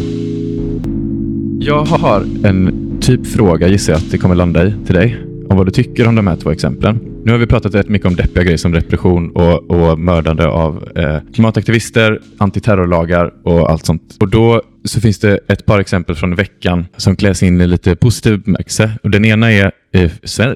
Jag 1.60 1.86
har 1.86 2.24
en 2.44 2.72
typ 3.02 3.28
fråga, 3.28 3.68
gissar 3.68 3.94
jag 3.94 3.98
att 3.98 4.12
det 4.12 4.18
kommer 4.18 4.36
landa 4.36 4.68
i, 4.68 4.74
till 4.86 4.96
dig. 4.96 5.18
Om 5.49 5.57
vad 5.57 5.67
du 5.67 5.71
tycker 5.71 6.07
om 6.07 6.15
de 6.15 6.27
här 6.27 6.35
två 6.35 6.51
exemplen. 6.51 6.99
Nu 7.25 7.31
har 7.31 7.39
vi 7.39 7.47
pratat 7.47 7.75
rätt 7.75 7.89
mycket 7.89 8.07
om 8.07 8.15
deppiga 8.15 8.43
grejer 8.43 8.57
som 8.57 8.73
repression 8.73 9.31
och, 9.31 9.71
och 9.71 9.99
mördande 9.99 10.47
av 10.47 10.88
eh, 10.95 11.17
klimataktivister, 11.33 12.19
antiterrorlagar 12.38 13.33
och 13.43 13.71
allt 13.71 13.85
sånt. 13.85 14.17
Och 14.19 14.29
då 14.29 14.62
så 14.83 15.01
finns 15.01 15.19
det 15.19 15.39
ett 15.47 15.65
par 15.65 15.79
exempel 15.79 16.15
från 16.15 16.35
veckan 16.35 16.85
som 16.97 17.15
kläs 17.15 17.43
in 17.43 17.62
i 17.62 17.67
lite 17.67 17.95
positiv 17.95 18.43
bemärkelse. 18.43 18.91
Och 19.03 19.09
Den 19.09 19.25
ena 19.25 19.51
är 19.51 19.71
i 19.93 20.09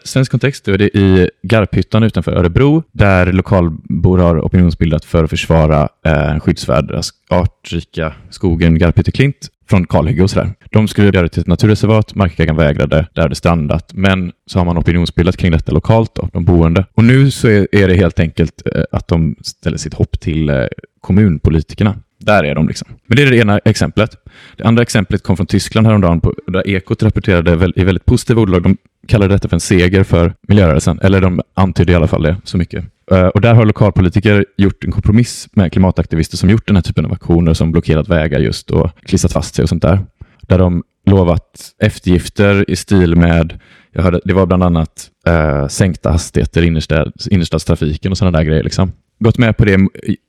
svensk 0.04 0.32
kontext, 0.32 0.66
då 0.66 0.72
är 0.72 0.78
det 0.78 0.98
i 0.98 1.30
Garphyttan 1.44 2.04
utanför 2.04 2.32
Örebro, 2.32 2.84
där 2.92 3.32
lokalbor 3.32 4.18
har 4.18 4.40
opinionsbildat 4.40 5.06
för 5.06 5.24
att 5.24 5.30
försvara 5.30 5.90
eh, 6.06 6.32
en 6.32 6.40
skyddsvärd 6.40 7.02
artrika 7.30 8.14
skogen 8.30 8.78
Garphytteklint 8.78 9.50
från 9.70 9.88
kalhygge 9.88 10.24
och 10.24 10.30
sådär. 10.30 10.54
De 10.72 10.88
skulle 10.88 11.08
göra 11.08 11.22
det 11.22 11.30
till 11.30 11.42
ett 11.42 11.48
naturreservat, 11.48 12.16
markägaren 12.16 12.58
vägrade, 12.58 13.08
där 13.14 13.22
hade 13.22 13.36
strandat. 13.36 13.94
Men 13.94 14.32
så 14.46 14.60
har 14.60 14.66
man 14.66 14.78
opinionsbildat 14.78 15.38
kring 15.38 15.52
detta 15.52 15.72
lokalt, 15.72 16.16
då, 16.16 16.30
de 16.34 16.46
boende. 16.46 16.86
Och 16.94 17.04
nu 17.04 17.32
så 17.32 17.48
är, 17.48 17.88
det 17.88 17.96
helt 17.96 18.20
enkelt 18.20 18.62
eh, 18.76 18.84
att 18.92 19.08
de 19.08 19.36
ställer 19.42 19.78
sitt 19.78 19.94
hopp 19.94 20.20
till 20.20 20.50
eh, 20.50 20.66
kommunpolitikerna. 21.02 21.96
Där 22.20 22.44
är 22.44 22.56
de 22.56 22.68
liksom. 22.68 22.88
Men 23.08 23.18
det 23.18 23.24
är 23.24 23.32
det 23.32 23.38
ena 23.38 23.58
exemplet. 23.58 24.12
Det 24.58 24.64
andra 24.64 24.82
exemplet 24.82 25.24
kom 25.24 25.38
från 25.38 25.48
Tyskland 25.48 25.88
häromdagen, 25.88 26.22
på, 26.22 26.34
där 26.48 26.68
Ekot 26.68 27.04
rapporterade 27.04 27.72
i 27.76 27.84
väldigt 27.84 28.06
positiva 28.06 28.42
ordalag. 28.42 28.64
De 28.64 28.78
kallade 29.08 29.34
detta 29.34 29.50
för 29.50 29.56
en 29.56 29.60
seger 29.60 30.04
för 30.04 30.34
miljörörelsen, 30.48 31.00
eller 31.04 31.22
de 31.22 31.42
antydde 31.54 31.92
i 31.92 31.96
alla 31.96 32.08
fall 32.08 32.24
det 32.24 32.38
så 32.44 32.58
mycket. 32.58 32.86
Eh, 33.14 33.28
Och 33.28 33.42
där 33.42 33.54
har 33.54 33.66
lokalpolitiker 33.66 34.46
gjort 34.58 34.84
en 34.84 34.92
kompromiss 34.92 35.48
med 35.54 35.72
klimataktivister 35.72 36.38
som 36.38 36.50
gjort 36.50 36.68
den 36.68 36.76
här 36.76 36.84
typen 36.84 37.06
av 37.06 37.14
aktioner 37.14 37.54
som 37.54 37.72
blockerat 37.72 38.10
vägar 38.10 38.40
just 38.40 38.72
och 38.72 38.90
klistrat 39.06 39.34
fast 39.34 39.56
sig 39.56 39.64
och 39.64 39.70
sånt 39.70 39.82
där. 39.82 40.00
Där 40.42 40.58
de 40.60 40.84
lovat 41.06 41.72
eftergifter 41.84 42.70
i 42.70 42.76
stil 42.76 43.16
med, 43.16 43.60
jag 43.92 44.04
hörde, 44.04 44.20
det 44.26 44.34
var 44.34 44.46
bland 44.46 44.64
annat 44.64 45.10
eh, 45.28 45.68
sänkta 45.68 46.12
hastigheter 46.12 46.62
i 46.62 46.68
innerstad, 46.68 47.12
innerstadstrafiken 47.32 48.12
och 48.12 48.18
sådana 48.18 48.38
där 48.38 48.46
grejer. 48.46 48.64
Liksom. 48.64 48.92
Gått 49.20 49.38
med 49.38 49.58
på 49.58 49.66
det 49.66 49.80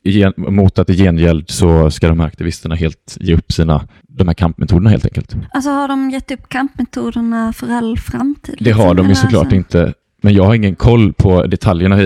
i- 0.05 0.25
mot 0.37 0.79
att 0.79 0.91
i 0.91 0.97
gengäld 0.97 1.45
så 1.51 1.91
ska 1.91 2.09
de 2.09 2.21
här 2.21 2.27
aktivisterna 2.27 2.75
helt 2.75 3.17
ge 3.21 3.35
upp 3.35 3.53
sina, 3.53 3.89
de 4.09 4.27
här 4.29 4.35
kampmetoderna 4.35 4.91
helt 4.91 5.05
enkelt. 5.05 5.37
Alltså 5.53 5.71
har 5.71 5.89
de 5.89 6.11
gett 6.11 6.31
upp 6.31 6.49
kampmetoderna 6.49 7.53
för 7.53 7.71
all 7.71 7.99
framtid? 7.99 8.57
Det 8.61 8.71
har 8.71 8.85
liksom? 8.85 8.97
de 8.97 9.09
ju 9.09 9.15
såklart 9.15 9.43
alltså- 9.43 9.57
inte. 9.57 9.93
Men 10.25 10.35
jag 10.35 10.45
har 10.45 10.55
ingen 10.55 10.75
koll 10.75 11.13
på 11.13 11.47
detaljerna. 11.47 11.97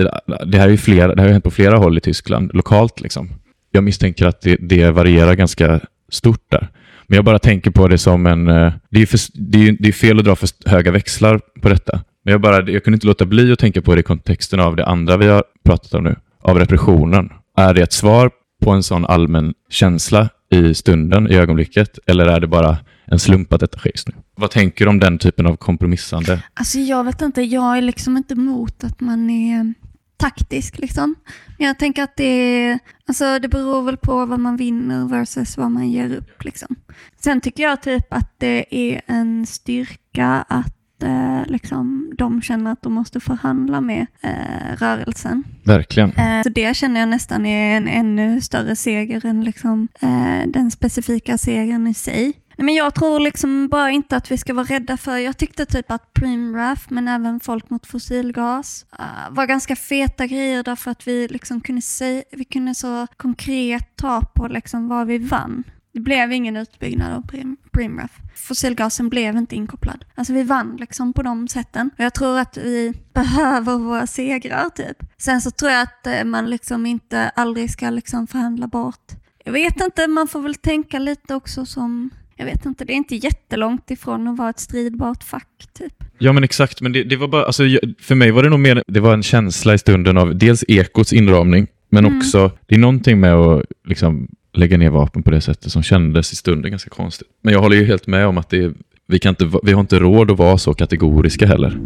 Det 0.45 0.57
här 0.57 0.67
är 0.67 0.71
ju 0.71 0.77
flera, 0.77 1.15
det 1.15 1.21
här 1.21 1.23
har 1.23 1.27
ju 1.27 1.33
hänt 1.33 1.43
på 1.43 1.51
flera 1.51 1.77
håll 1.77 1.97
i 1.97 2.01
Tyskland, 2.01 2.51
lokalt 2.53 3.01
liksom. 3.01 3.29
Jag 3.71 3.83
misstänker 3.83 4.25
att 4.25 4.41
det, 4.41 4.57
det 4.59 4.91
varierar 4.91 5.33
ganska 5.35 5.79
stort 6.09 6.43
där. 6.51 6.69
Men 7.07 7.15
jag 7.15 7.25
bara 7.25 7.39
tänker 7.39 7.71
på 7.71 7.87
det 7.87 7.97
som 7.97 8.25
en... 8.25 8.47
Eh, 8.47 8.73
det 8.89 9.01
är, 9.01 9.05
för, 9.05 9.19
det 9.33 9.67
är, 9.67 9.77
det 9.79 9.87
är 9.87 9.93
fel 9.93 10.19
att 10.19 10.25
dra 10.25 10.35
för 10.35 10.49
höga 10.65 10.91
växlar 10.91 11.39
på 11.61 11.69
detta. 11.69 12.01
Men 12.25 12.31
jag, 12.31 12.41
bara, 12.41 12.71
jag 12.71 12.83
kunde 12.83 12.95
inte 12.95 13.07
låta 13.07 13.25
bli 13.25 13.51
att 13.51 13.59
tänka 13.59 13.81
på 13.81 13.95
det 13.95 13.99
i 13.99 14.03
kontexten 14.03 14.59
av 14.59 14.75
det 14.75 14.85
andra 14.85 15.17
vi 15.17 15.27
har 15.27 15.43
pratat 15.65 15.93
om 15.93 16.03
nu, 16.03 16.15
av 16.41 16.59
repressionen. 16.59 17.29
Är 17.57 17.73
det 17.73 17.81
ett 17.81 17.93
svar 17.93 18.31
på 18.63 18.71
en 18.71 18.83
sån 18.83 19.05
allmän 19.05 19.53
känsla 19.69 20.29
i 20.51 20.73
stunden, 20.73 21.31
i 21.31 21.35
ögonblicket, 21.35 21.99
eller 22.07 22.25
är 22.25 22.39
det 22.39 22.47
bara 22.47 22.77
en 23.11 23.19
slump 23.19 23.53
att 23.53 23.59
detta 23.59 23.77
sker 23.79 23.91
just 23.91 24.07
nu? 24.07 24.13
Vad 24.35 24.51
tänker 24.51 24.85
du 24.85 24.89
om 24.89 24.99
den 24.99 25.17
typen 25.17 25.45
av 25.45 25.55
kompromissande? 25.55 26.43
Alltså 26.53 26.79
jag 26.79 27.03
vet 27.03 27.21
inte, 27.21 27.41
jag 27.41 27.77
är 27.77 27.81
liksom 27.81 28.17
inte 28.17 28.33
emot 28.33 28.83
att 28.83 28.99
man 28.99 29.29
är 29.29 29.73
taktisk 30.17 30.77
liksom. 30.77 31.15
Men 31.57 31.67
jag 31.67 31.79
tänker 31.79 32.03
att 32.03 32.15
det 32.17 32.79
alltså 33.07 33.39
det 33.39 33.47
beror 33.47 33.81
väl 33.81 33.97
på 33.97 34.25
vad 34.25 34.39
man 34.39 34.57
vinner 34.57 35.05
versus 35.07 35.57
vad 35.57 35.71
man 35.71 35.89
ger 35.91 36.15
upp 36.15 36.43
liksom. 36.43 36.75
Sen 37.21 37.41
tycker 37.41 37.63
jag 37.63 37.81
typ 37.81 38.13
att 38.13 38.33
det 38.37 38.65
är 38.69 39.01
en 39.07 39.45
styrka 39.45 40.45
att 40.49 41.03
eh, 41.03 41.45
liksom, 41.45 42.11
de 42.17 42.41
känner 42.41 42.71
att 42.71 42.81
de 42.81 42.93
måste 42.93 43.19
förhandla 43.19 43.81
med 43.81 44.07
eh, 44.21 44.75
rörelsen. 44.77 45.43
Verkligen. 45.63 46.11
Eh, 46.11 46.43
Så 46.43 46.49
det 46.49 46.75
känner 46.77 46.99
jag 46.99 47.09
nästan 47.09 47.45
är 47.45 47.77
en 47.77 47.87
ännu 47.87 48.41
större 48.41 48.75
seger 48.75 49.25
än 49.25 49.43
liksom, 49.43 49.87
eh, 49.99 50.47
den 50.47 50.71
specifika 50.71 51.37
segern 51.37 51.87
i 51.87 51.93
sig. 51.93 52.33
Nej, 52.59 52.65
men 52.65 52.75
jag 52.75 52.95
tror 52.95 53.19
liksom 53.19 53.67
bara 53.67 53.91
inte 53.91 54.17
att 54.17 54.31
vi 54.31 54.37
ska 54.37 54.53
vara 54.53 54.65
rädda 54.65 54.97
för, 54.97 55.17
jag 55.17 55.37
tyckte 55.37 55.65
typ 55.65 55.91
att 55.91 56.13
Primraf, 56.13 56.89
men 56.89 57.07
även 57.07 57.39
Folk 57.39 57.69
mot 57.69 57.87
fossilgas, 57.87 58.85
uh, 58.99 59.35
var 59.35 59.45
ganska 59.45 59.75
feta 59.75 60.27
grejer 60.27 60.63
därför 60.63 60.91
att 60.91 61.07
vi 61.07 61.27
liksom 61.27 61.61
kunde, 61.61 61.81
se, 61.81 62.23
vi 62.31 62.45
kunde 62.45 62.75
så 62.75 63.07
konkret 63.17 63.95
ta 63.95 64.21
på 64.21 64.47
liksom 64.47 64.87
vad 64.87 65.07
vi 65.07 65.17
vann. 65.17 65.63
Det 65.93 65.99
blev 65.99 66.31
ingen 66.31 66.57
utbyggnad 66.57 67.13
av 67.13 67.21
Prim- 67.21 67.57
Primraf. 67.71 68.11
Fossilgasen 68.35 69.09
blev 69.09 69.37
inte 69.37 69.55
inkopplad. 69.55 70.05
Alltså 70.15 70.33
vi 70.33 70.43
vann 70.43 70.77
liksom 70.79 71.13
på 71.13 71.23
de 71.23 71.47
sätten. 71.47 71.91
Och 71.97 72.03
jag 72.03 72.13
tror 72.13 72.39
att 72.39 72.57
vi 72.57 72.93
behöver 73.13 73.77
våra 73.77 74.07
segrar 74.07 74.69
typ. 74.69 74.97
Sen 75.17 75.41
så 75.41 75.51
tror 75.51 75.71
jag 75.71 75.81
att 75.81 76.07
eh, 76.07 76.23
man 76.23 76.49
liksom 76.49 76.85
inte 76.85 77.29
aldrig 77.29 77.71
ska 77.71 77.89
liksom 77.89 78.27
förhandla 78.27 78.67
bort. 78.67 79.11
Jag 79.43 79.53
vet 79.53 79.81
inte, 79.81 80.07
man 80.07 80.27
får 80.27 80.41
väl 80.41 80.55
tänka 80.55 80.99
lite 80.99 81.35
också 81.35 81.65
som 81.65 82.09
jag 82.39 82.45
vet 82.45 82.65
inte, 82.65 82.85
det 82.85 82.93
är 82.93 82.95
inte 82.95 83.15
jättelångt 83.15 83.91
ifrån 83.91 84.27
att 84.27 84.37
vara 84.37 84.49
ett 84.49 84.59
stridbart 84.59 85.23
fack 85.23 85.67
typ. 85.73 85.93
Ja 86.17 86.33
men 86.33 86.43
exakt, 86.43 86.81
men 86.81 86.91
det, 86.91 87.03
det 87.03 87.15
var 87.15 87.27
bara, 87.27 87.45
alltså, 87.45 87.63
för 87.99 88.15
mig 88.15 88.31
var 88.31 88.43
det 88.43 88.49
nog 88.49 88.59
mer, 88.59 88.83
det 88.87 88.99
var 88.99 89.13
en 89.13 89.23
känsla 89.23 89.73
i 89.73 89.77
stunden 89.77 90.17
av 90.17 90.37
dels 90.37 90.63
ekots 90.67 91.13
inramning, 91.13 91.67
men 91.89 92.05
mm. 92.05 92.17
också, 92.17 92.51
det 92.67 92.75
är 92.75 92.79
någonting 92.79 93.19
med 93.19 93.33
att 93.33 93.65
liksom 93.85 94.27
lägga 94.53 94.77
ner 94.77 94.89
vapen 94.89 95.23
på 95.23 95.31
det 95.31 95.41
sättet 95.41 95.71
som 95.71 95.83
kändes 95.83 96.33
i 96.33 96.35
stunden 96.35 96.71
ganska 96.71 96.89
konstigt. 96.89 97.27
Men 97.43 97.53
jag 97.53 97.61
håller 97.61 97.77
ju 97.77 97.85
helt 97.85 98.07
med 98.07 98.27
om 98.27 98.37
att 98.37 98.49
det, 98.49 98.73
vi, 99.07 99.19
kan 99.19 99.29
inte, 99.29 99.59
vi 99.63 99.71
har 99.71 99.81
inte 99.81 99.99
råd 99.99 100.31
att 100.31 100.37
vara 100.37 100.57
så 100.57 100.73
kategoriska 100.73 101.47
heller. 101.47 101.79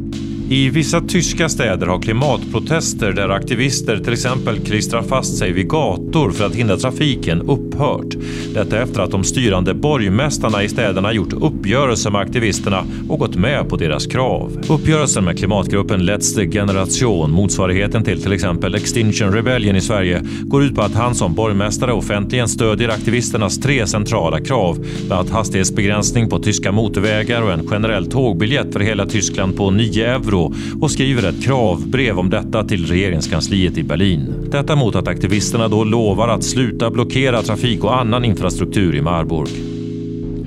I 0.49 0.69
vissa 0.69 1.01
tyska 1.01 1.49
städer 1.49 1.88
har 1.88 2.01
klimatprotester 2.01 3.12
där 3.12 3.29
aktivister 3.29 3.97
till 3.97 4.13
exempel 4.13 4.60
klistrar 4.60 5.03
fast 5.03 5.38
sig 5.38 5.51
vid 5.51 5.69
gator 5.69 6.32
för 6.32 6.45
att 6.45 6.56
hindra 6.56 6.77
trafiken 6.77 7.41
upphört. 7.41 8.15
Detta 8.53 8.82
efter 8.82 9.01
att 9.01 9.12
de 9.12 9.23
styrande 9.23 9.73
borgmästarna 9.73 10.63
i 10.63 10.69
städerna 10.69 11.13
gjort 11.13 11.34
uppgörelser 11.34 12.12
med 12.12 12.21
aktivisterna 12.21 12.86
och 13.10 13.19
gått 13.19 13.36
med 13.36 13.69
på 13.69 13.77
deras 13.77 14.08
krav. 14.08 14.62
Uppgörelsen 14.69 15.25
med 15.25 15.38
klimatgruppen 15.38 16.01
Let's 16.01 16.51
Generation, 16.51 17.32
motsvarigheten 17.32 18.03
till 18.03 18.21
till 18.21 18.34
exempel 18.34 18.75
Extinction 18.75 19.34
Rebellion 19.34 19.75
i 19.75 19.82
Sverige, 19.82 20.21
går 20.41 20.63
ut 20.63 20.75
på 20.75 20.82
att 20.82 20.95
han 20.95 21.15
som 21.15 21.34
borgmästare 21.34 21.93
offentligen 21.93 22.47
stödjer 22.47 22.89
aktivisternas 22.89 23.60
tre 23.60 23.88
centrala 23.88 24.39
krav, 24.39 24.77
bland 25.08 25.12
annat 25.12 25.29
hastighetsbegränsning 25.29 26.29
på 26.29 26.39
tyska 26.39 26.71
motorvägar 26.71 27.41
och 27.41 27.51
en 27.51 27.67
generell 27.67 28.12
tågbiljett 28.12 28.73
för 28.73 28.79
hela 28.79 29.06
Tyskland 29.06 29.58
på 29.58 29.71
9 29.71 30.15
euro 30.15 30.33
och 30.82 30.91
skriver 30.91 31.30
ett 31.30 31.43
kravbrev 31.43 32.19
om 32.19 32.30
detta 32.30 32.63
till 32.63 32.86
regeringskansliet 32.86 33.78
i 33.78 33.84
Berlin. 33.84 34.50
Detta 34.52 34.76
mot 34.76 34.96
att 34.96 35.08
aktivisterna 35.08 35.67
då 35.67 35.84
lovar 35.84 36.28
att 36.28 36.43
sluta 36.43 36.89
blockera 36.89 37.41
trafik 37.41 37.84
och 37.84 38.00
annan 38.00 38.26
infrastruktur 38.26 38.96
i 38.96 39.02
Marburg. 39.02 39.50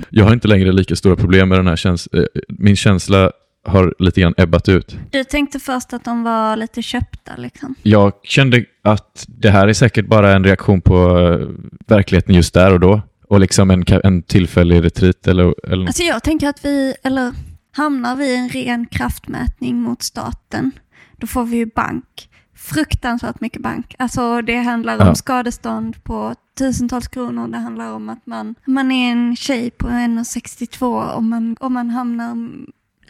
Jag 0.09 0.25
har 0.25 0.33
inte 0.33 0.47
längre 0.47 0.71
lika 0.71 0.95
stora 0.95 1.15
problem 1.15 1.49
med 1.49 1.59
den 1.59 1.67
här 1.67 1.75
känslan. 1.75 2.21
Eh, 2.21 2.41
min 2.49 2.75
känsla 2.75 3.31
har 3.65 3.93
lite 3.99 4.21
grann 4.21 4.33
ebbat 4.37 4.69
ut. 4.69 4.95
Du 5.11 5.23
tänkte 5.23 5.59
först 5.59 5.93
att 5.93 6.05
de 6.05 6.23
var 6.23 6.55
lite 6.55 6.81
köpta 6.81 7.31
liksom? 7.37 7.75
Jag 7.83 8.13
kände 8.23 8.65
att 8.83 9.25
det 9.27 9.49
här 9.49 9.67
är 9.67 9.73
säkert 9.73 10.07
bara 10.07 10.35
en 10.35 10.43
reaktion 10.43 10.81
på 10.81 11.19
eh, 11.19 11.47
verkligheten 11.87 12.35
just 12.35 12.53
där 12.53 12.73
och 12.73 12.79
då. 12.79 13.01
Och 13.29 13.39
liksom 13.39 13.71
en, 13.71 13.83
en 14.03 14.23
tillfällig 14.23 14.83
retreat 14.83 15.27
eller, 15.27 15.71
eller 15.71 15.87
Alltså 15.87 16.03
jag 16.03 16.23
tänker 16.23 16.47
att 16.47 16.65
vi, 16.65 16.95
eller 17.03 17.33
Hamnar 17.77 18.15
vi 18.15 18.25
i 18.25 18.35
en 18.35 18.49
ren 18.49 18.85
kraftmätning 18.85 19.81
mot 19.81 20.03
staten, 20.03 20.71
då 21.17 21.27
får 21.27 21.45
vi 21.45 21.57
ju 21.57 21.65
bank. 21.65 22.29
Fruktansvärt 22.55 23.41
mycket 23.41 23.61
bank. 23.61 23.95
Alltså 23.99 24.41
det 24.41 24.55
handlar 24.55 25.01
om 25.01 25.07
ja. 25.07 25.15
skadestånd 25.15 26.03
på 26.03 26.35
tusentals 26.57 27.07
kronor. 27.07 27.47
Det 27.47 27.57
handlar 27.57 27.93
om 27.93 28.09
att 28.09 28.25
man, 28.25 28.55
man 28.65 28.91
är 28.91 29.11
en 29.11 29.35
tjej 29.35 29.71
på 29.71 29.87
1,62 29.87 31.13
och 31.13 31.23
man, 31.23 31.57
om 31.59 31.73
man 31.73 31.89
hamnar 31.89 32.49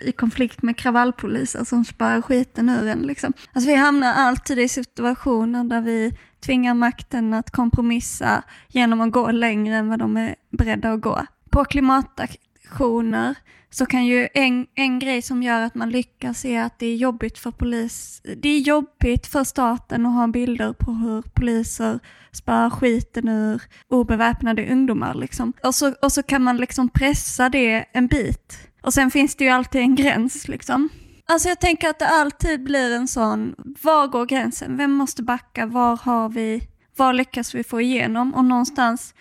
i 0.01 0.12
konflikt 0.12 0.62
med 0.62 0.77
kravallpoliser 0.77 1.63
som 1.63 1.86
spär 1.86 2.21
skiten 2.21 2.69
ur 2.69 2.88
en. 2.88 3.01
Liksom. 3.01 3.34
Alltså 3.53 3.69
vi 3.69 3.75
hamnar 3.75 4.13
alltid 4.13 4.60
i 4.60 4.69
situationer 4.69 5.63
där 5.63 5.82
vi 5.82 6.17
tvingar 6.39 6.73
makten 6.73 7.34
att 7.34 7.51
kompromissa 7.51 8.43
genom 8.67 9.01
att 9.01 9.12
gå 9.12 9.32
längre 9.32 9.75
än 9.75 9.89
vad 9.89 9.99
de 9.99 10.17
är 10.17 10.36
beredda 10.51 10.91
att 10.91 11.01
gå. 11.01 11.25
På 11.49 11.65
klimataktioner 11.65 13.36
så 13.69 13.86
kan 13.86 14.06
ju 14.06 14.27
en, 14.34 14.67
en 14.75 14.99
grej 14.99 15.21
som 15.21 15.43
gör 15.43 15.62
att 15.62 15.75
man 15.75 15.89
lyckas 15.89 16.45
är 16.45 16.62
att 16.62 16.80
det 16.80 16.86
är 16.86 16.95
jobbigt 16.95 17.38
för 17.38 17.51
polis. 17.51 18.21
Det 18.38 18.49
är 18.49 18.60
jobbigt 18.60 19.27
för 19.27 19.43
staten 19.43 20.06
att 20.06 20.13
ha 20.13 20.27
bilder 20.27 20.73
på 20.73 20.91
hur 20.91 21.21
poliser 21.21 21.99
spär 22.32 22.69
skiten 22.69 23.27
ur 23.27 23.62
obeväpnade 23.89 24.71
ungdomar. 24.71 25.13
Liksom. 25.13 25.53
Och, 25.63 25.75
så, 25.75 25.93
och 26.01 26.12
så 26.12 26.23
kan 26.23 26.43
man 26.43 26.58
liksom 26.58 26.89
pressa 26.89 27.49
det 27.49 27.86
en 27.91 28.08
bit. 28.08 28.58
Och 28.82 28.93
sen 28.93 29.12
finns 29.12 29.36
det 29.36 29.43
ju 29.43 29.49
alltid 29.49 29.82
en 29.82 29.95
gräns 29.95 30.47
liksom. 30.47 30.89
Alltså 31.30 31.49
jag 31.49 31.60
tänker 31.60 31.89
att 31.89 31.99
det 31.99 32.08
alltid 32.08 32.63
blir 32.63 32.95
en 32.95 33.08
sån, 33.08 33.56
var 33.84 34.08
går 34.08 34.25
gränsen? 34.25 34.77
Vem 34.77 34.91
måste 34.91 35.23
backa? 35.23 35.65
Var 35.65 35.97
har 35.97 36.30
vi, 36.30 36.67
var 36.97 37.13
lyckas 37.13 37.56
vi 37.56 37.63
få 37.63 37.82
igenom? 37.82 38.34
Och 38.34 38.45
någonstans 38.45 39.13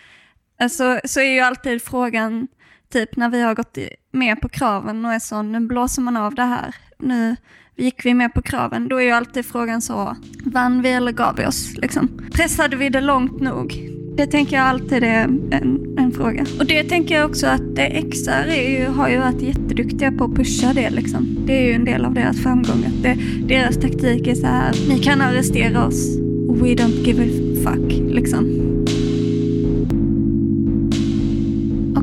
alltså, 0.59 1.00
så 1.04 1.20
är 1.20 1.30
ju 1.30 1.40
alltid 1.40 1.82
frågan, 1.82 2.48
typ 2.88 3.16
när 3.16 3.29
vi 3.29 3.42
har 3.42 3.55
gått 3.55 3.79
med 4.12 4.40
på 4.40 4.49
kraven 4.49 5.05
och 5.05 5.12
är 5.12 5.18
så, 5.18 5.42
nu 5.42 5.61
blåser 5.61 6.03
man 6.03 6.16
av 6.16 6.35
det 6.35 6.42
här. 6.42 6.75
Nu 6.99 7.37
gick 7.77 8.05
vi 8.05 8.14
med 8.14 8.35
på 8.35 8.42
kraven. 8.42 8.88
Då 8.88 8.96
är 8.96 9.05
ju 9.05 9.11
alltid 9.11 9.46
frågan 9.46 9.83
så, 9.83 10.16
vann 10.44 10.83
vi 10.83 10.92
eller 10.92 11.12
gav 11.12 11.37
vi 11.37 11.46
oss? 11.46 11.77
Liksom. 11.77 12.20
Pressade 12.33 12.77
vi 12.77 12.88
det 12.88 13.01
långt 13.01 13.40
nog? 13.40 13.90
Det 14.16 14.27
tänker 14.27 14.57
jag 14.57 14.66
alltid 14.66 15.05
är 15.05 15.25
en, 15.51 15.94
en 15.99 16.12
fråga. 16.12 16.46
Och 16.59 16.66
det 16.66 16.85
tänker 16.85 17.14
jag 17.14 17.31
också 17.31 17.46
att 17.46 17.79
XR 18.12 18.49
är 18.49 18.79
ju, 18.79 18.87
har 18.87 19.09
ju 19.09 19.18
varit 19.18 19.42
jätteduktiga 19.42 20.12
på 20.12 20.25
att 20.25 20.35
pusha 20.35 20.72
det. 20.72 20.90
Liksom. 20.90 21.37
Det 21.46 21.53
är 21.53 21.66
ju 21.66 21.72
en 21.72 21.85
del 21.85 22.05
av 22.05 22.14
deras 22.14 22.42
framgång. 22.42 22.85
Att 22.87 23.03
det, 23.03 23.18
deras 23.46 23.77
taktik 23.77 24.27
är 24.27 24.35
så 24.35 24.46
här, 24.46 24.75
ni 24.88 24.99
kan 24.99 25.20
arrestera 25.20 25.87
oss. 25.87 26.16
We 26.49 26.75
don't 26.75 27.05
give 27.05 27.22
a 27.22 27.29
fuck. 27.64 27.92
Liksom. 28.14 28.65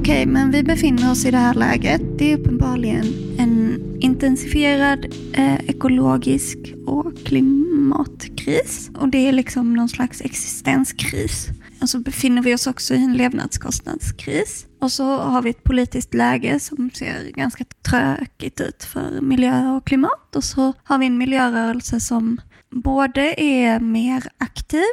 Okej, 0.03 0.21
okay, 0.21 0.25
men 0.25 0.51
vi 0.51 0.63
befinner 0.63 1.11
oss 1.11 1.25
i 1.25 1.31
det 1.31 1.37
här 1.37 1.53
läget. 1.53 2.01
Det 2.17 2.31
är 2.31 2.37
uppenbarligen 2.37 3.05
en 3.37 3.81
intensifierad 3.99 5.05
eh, 5.33 5.69
ekologisk 5.69 6.57
och 6.85 7.13
klimatkris. 7.25 8.91
Och 8.95 9.07
det 9.07 9.27
är 9.27 9.31
liksom 9.31 9.73
någon 9.73 9.89
slags 9.89 10.21
existenskris. 10.21 11.47
Och 11.81 11.89
så 11.89 11.99
befinner 11.99 12.41
vi 12.41 12.55
oss 12.55 12.67
också 12.67 12.93
i 12.93 13.03
en 13.03 13.13
levnadskostnadskris. 13.13 14.65
Och 14.81 14.91
så 14.91 15.17
har 15.17 15.41
vi 15.41 15.49
ett 15.49 15.63
politiskt 15.63 16.13
läge 16.13 16.59
som 16.59 16.91
ser 16.93 17.31
ganska 17.31 17.65
trökigt 17.89 18.61
ut 18.61 18.83
för 18.83 19.21
miljö 19.21 19.69
och 19.69 19.87
klimat. 19.87 20.35
Och 20.35 20.43
så 20.43 20.73
har 20.83 20.97
vi 20.97 21.05
en 21.05 21.17
miljörörelse 21.17 21.99
som 21.99 22.41
både 22.69 23.41
är 23.41 23.79
mer 23.79 24.23
aktiv 24.37 24.83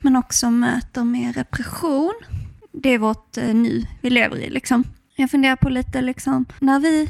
men 0.00 0.16
också 0.16 0.50
möter 0.50 1.04
mer 1.04 1.32
repression 1.32 2.14
det 2.82 2.94
är 2.94 2.98
vårt 2.98 3.36
eh, 3.36 3.54
nu 3.54 3.82
vi 4.00 4.10
lever 4.10 4.36
i. 4.36 4.50
Liksom. 4.50 4.84
Jag 5.16 5.30
funderar 5.30 5.56
på 5.56 5.68
lite, 5.68 6.02
liksom, 6.02 6.44
när 6.60 6.80
vi 6.80 7.08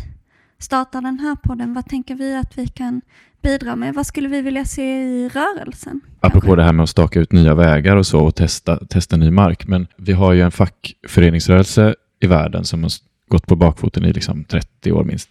startar 0.58 1.00
den 1.00 1.18
här 1.18 1.36
podden, 1.36 1.74
vad 1.74 1.88
tänker 1.88 2.14
vi 2.14 2.36
att 2.36 2.58
vi 2.58 2.66
kan 2.66 3.00
bidra 3.42 3.76
med? 3.76 3.94
Vad 3.94 4.06
skulle 4.06 4.28
vi 4.28 4.40
vilja 4.42 4.64
se 4.64 5.02
i 5.02 5.28
rörelsen? 5.28 6.00
Apropå 6.20 6.40
kanske? 6.40 6.56
det 6.56 6.62
här 6.62 6.72
med 6.72 6.82
att 6.82 6.90
staka 6.90 7.20
ut 7.20 7.32
nya 7.32 7.54
vägar 7.54 7.96
och 7.96 8.06
så 8.06 8.20
och 8.20 8.34
testa, 8.34 8.76
testa 8.76 9.16
ny 9.16 9.30
mark. 9.30 9.66
Men 9.66 9.86
vi 9.96 10.12
har 10.12 10.32
ju 10.32 10.42
en 10.42 10.50
fackföreningsrörelse 10.50 11.94
i 12.20 12.26
världen 12.26 12.64
som 12.64 12.82
har 12.82 12.92
gått 13.28 13.46
på 13.46 13.56
bakfoten 13.56 14.04
i 14.04 14.12
liksom 14.12 14.44
30 14.44 14.92
år 14.92 15.04
minst 15.04 15.28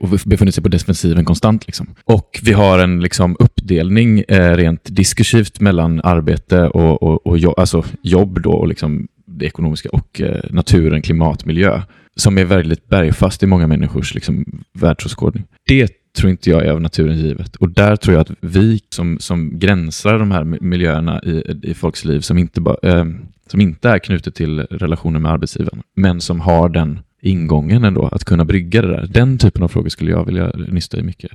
och 0.00 0.08
befunnit 0.26 0.54
sig 0.54 0.62
på 0.62 0.68
defensiven 0.68 1.24
konstant. 1.24 1.66
Liksom. 1.66 1.86
Och 2.04 2.40
vi 2.42 2.52
har 2.52 2.78
en 2.78 3.00
liksom, 3.00 3.36
uppdelning 3.38 4.20
eh, 4.28 4.56
rent 4.56 4.80
diskursivt 4.84 5.60
mellan 5.60 6.00
arbete 6.04 6.68
och, 6.68 7.02
och, 7.02 7.26
och 7.26 7.38
jo, 7.38 7.52
alltså, 7.52 7.84
jobb 8.02 8.40
då, 8.40 8.52
och 8.52 8.68
liksom, 8.68 9.08
det 9.28 9.46
ekonomiska 9.46 9.88
och 9.88 10.20
eh, 10.20 10.26
naturen, 10.28 10.54
naturen, 10.54 11.02
klimatmiljö, 11.02 11.82
som 12.16 12.38
är 12.38 12.44
väldigt 12.44 12.88
bergfast 12.88 13.42
i 13.42 13.46
många 13.46 13.66
människors 13.66 14.14
liksom, 14.14 14.62
världsåskådning. 14.72 15.44
Det 15.66 15.92
tror 16.16 16.30
inte 16.30 16.50
jag 16.50 16.66
är 16.66 16.72
av 16.72 16.80
naturen 16.80 17.18
givet. 17.18 17.56
Och 17.56 17.68
där 17.68 17.96
tror 17.96 18.14
jag 18.14 18.20
att 18.20 18.30
vi 18.40 18.80
som, 18.90 19.18
som 19.18 19.58
gränsar 19.58 20.18
de 20.18 20.30
här 20.30 20.44
miljöerna 20.44 21.22
i, 21.22 21.60
i 21.62 21.74
folks 21.74 22.04
liv, 22.04 22.20
som 22.20 22.38
inte, 22.38 22.60
ba, 22.60 22.76
eh, 22.82 23.04
som 23.46 23.60
inte 23.60 23.88
är 23.88 23.98
knutet 23.98 24.34
till 24.34 24.60
relationen 24.60 25.22
med 25.22 25.32
arbetsgivaren, 25.32 25.82
men 25.96 26.20
som 26.20 26.40
har 26.40 26.68
den 26.68 27.00
ingången 27.22 27.84
ändå, 27.84 28.06
att 28.06 28.24
kunna 28.24 28.44
brygga 28.44 28.82
det 28.82 28.88
där. 28.88 29.06
Den 29.06 29.38
typen 29.38 29.62
av 29.62 29.68
frågor 29.68 29.88
skulle 29.88 30.10
jag 30.10 30.24
vilja 30.24 30.52
nysta 30.68 30.98
i 30.98 31.02
mycket. 31.02 31.30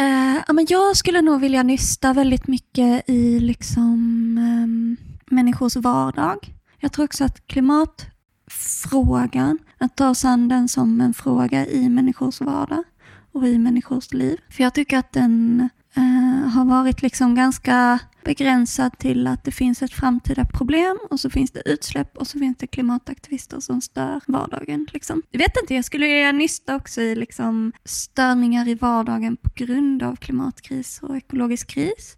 Uh, 0.00 0.40
ja, 0.46 0.52
men 0.52 0.66
jag 0.68 0.96
skulle 0.96 1.22
nog 1.22 1.40
vilja 1.40 1.62
nysta 1.62 2.12
väldigt 2.12 2.46
mycket 2.46 3.10
i 3.10 3.40
liksom, 3.40 3.94
um, 4.38 4.96
människors 5.30 5.76
vardag. 5.76 6.57
Jag 6.80 6.92
tror 6.92 7.04
också 7.04 7.24
att 7.24 7.46
klimatfrågan, 7.46 9.58
att 9.78 9.96
ta 9.96 10.14
sanden 10.14 10.42
an 10.42 10.48
den 10.48 10.68
som 10.68 11.00
en 11.00 11.14
fråga 11.14 11.66
i 11.66 11.88
människors 11.88 12.40
vardag 12.40 12.84
och 13.32 13.46
i 13.46 13.58
människors 13.58 14.12
liv. 14.12 14.40
För 14.50 14.62
jag 14.62 14.74
tycker 14.74 14.98
att 14.98 15.12
den 15.12 15.68
eh, 15.96 16.48
har 16.48 16.64
varit 16.64 17.02
liksom 17.02 17.34
ganska 17.34 17.98
begränsad 18.24 18.98
till 18.98 19.26
att 19.26 19.44
det 19.44 19.50
finns 19.50 19.82
ett 19.82 19.92
framtida 19.92 20.44
problem 20.44 20.98
och 21.10 21.20
så 21.20 21.30
finns 21.30 21.50
det 21.50 21.68
utsläpp 21.68 22.16
och 22.16 22.26
så 22.26 22.38
finns 22.38 22.56
det 22.58 22.66
klimataktivister 22.66 23.60
som 23.60 23.80
stör 23.80 24.20
vardagen. 24.26 24.86
Liksom. 24.92 25.22
Jag 25.30 25.38
vet 25.38 25.56
inte, 25.62 25.74
jag 25.74 25.84
skulle 25.84 26.06
vilja 26.06 26.32
nysta 26.32 26.76
också 26.76 27.00
i 27.00 27.14
liksom, 27.14 27.72
störningar 27.84 28.68
i 28.68 28.74
vardagen 28.74 29.36
på 29.36 29.50
grund 29.54 30.02
av 30.02 30.16
klimatkris 30.16 31.00
och 31.02 31.16
ekologisk 31.16 31.68
kris. 31.68 32.16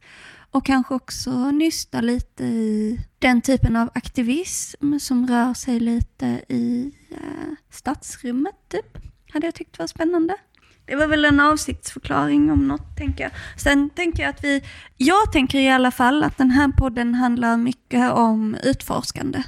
Och 0.53 0.67
kanske 0.67 0.95
också 0.95 1.51
nysta 1.51 2.01
lite 2.01 2.45
i 2.45 3.01
den 3.19 3.41
typen 3.41 3.77
av 3.77 3.91
aktivism 3.95 4.99
som 4.99 5.27
rör 5.27 5.55
sig 5.55 5.81
lite 5.81 6.27
i 6.49 6.93
eh, 7.11 7.53
stadsrummet, 7.71 8.55
typ. 8.69 8.99
Hade 9.33 9.47
jag 9.47 9.55
tyckt 9.55 9.79
var 9.79 9.87
spännande. 9.87 10.37
Det 10.85 10.97
var 10.97 11.07
väl 11.07 11.25
en 11.25 11.41
avsiktsförklaring 11.41 12.51
om 12.51 12.69
något, 12.69 12.97
tänker 12.97 13.25
jag. 13.25 13.33
Sen 13.57 13.91
tänker 13.91 14.23
jag 14.23 14.31
att 14.31 14.45
vi, 14.45 14.65
jag 14.97 15.33
tänker 15.33 15.59
i 15.59 15.71
alla 15.71 15.91
fall 15.91 16.25
att 16.25 16.39
den 16.39 16.51
här 16.51 16.69
podden 16.69 17.15
handlar 17.15 17.57
mycket 17.57 18.13
om 18.13 18.57
utforskande. 18.63 19.43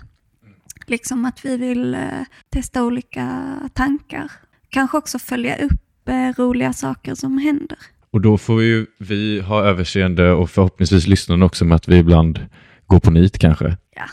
Liksom 0.87 1.25
att 1.25 1.45
vi 1.45 1.57
vill 1.57 1.95
eh, 1.95 2.25
testa 2.51 2.85
olika 2.85 3.55
tankar. 3.75 4.33
Kanske 4.69 4.99
också 4.99 5.19
följa 5.19 5.57
upp 5.57 6.09
eh, 6.09 6.29
roliga 6.37 6.73
saker 6.73 7.15
som 7.15 7.39
händer. 7.39 7.79
Och 8.13 8.21
då 8.21 8.39
får 8.39 8.63
ju 8.63 8.87
vi 8.99 9.41
ha 9.41 9.65
överseende 9.65 10.33
och 10.33 10.51
förhoppningsvis 10.51 11.07
lyssnarna 11.07 11.47
också 11.47 11.65
med 11.65 11.77
att 11.77 11.89
vi 11.89 11.97
ibland 11.97 12.47
går 12.87 13.01
på 13.01 13.11
nit 13.11 13.39
kanske. 13.39 13.77
Ja. 13.97 14.05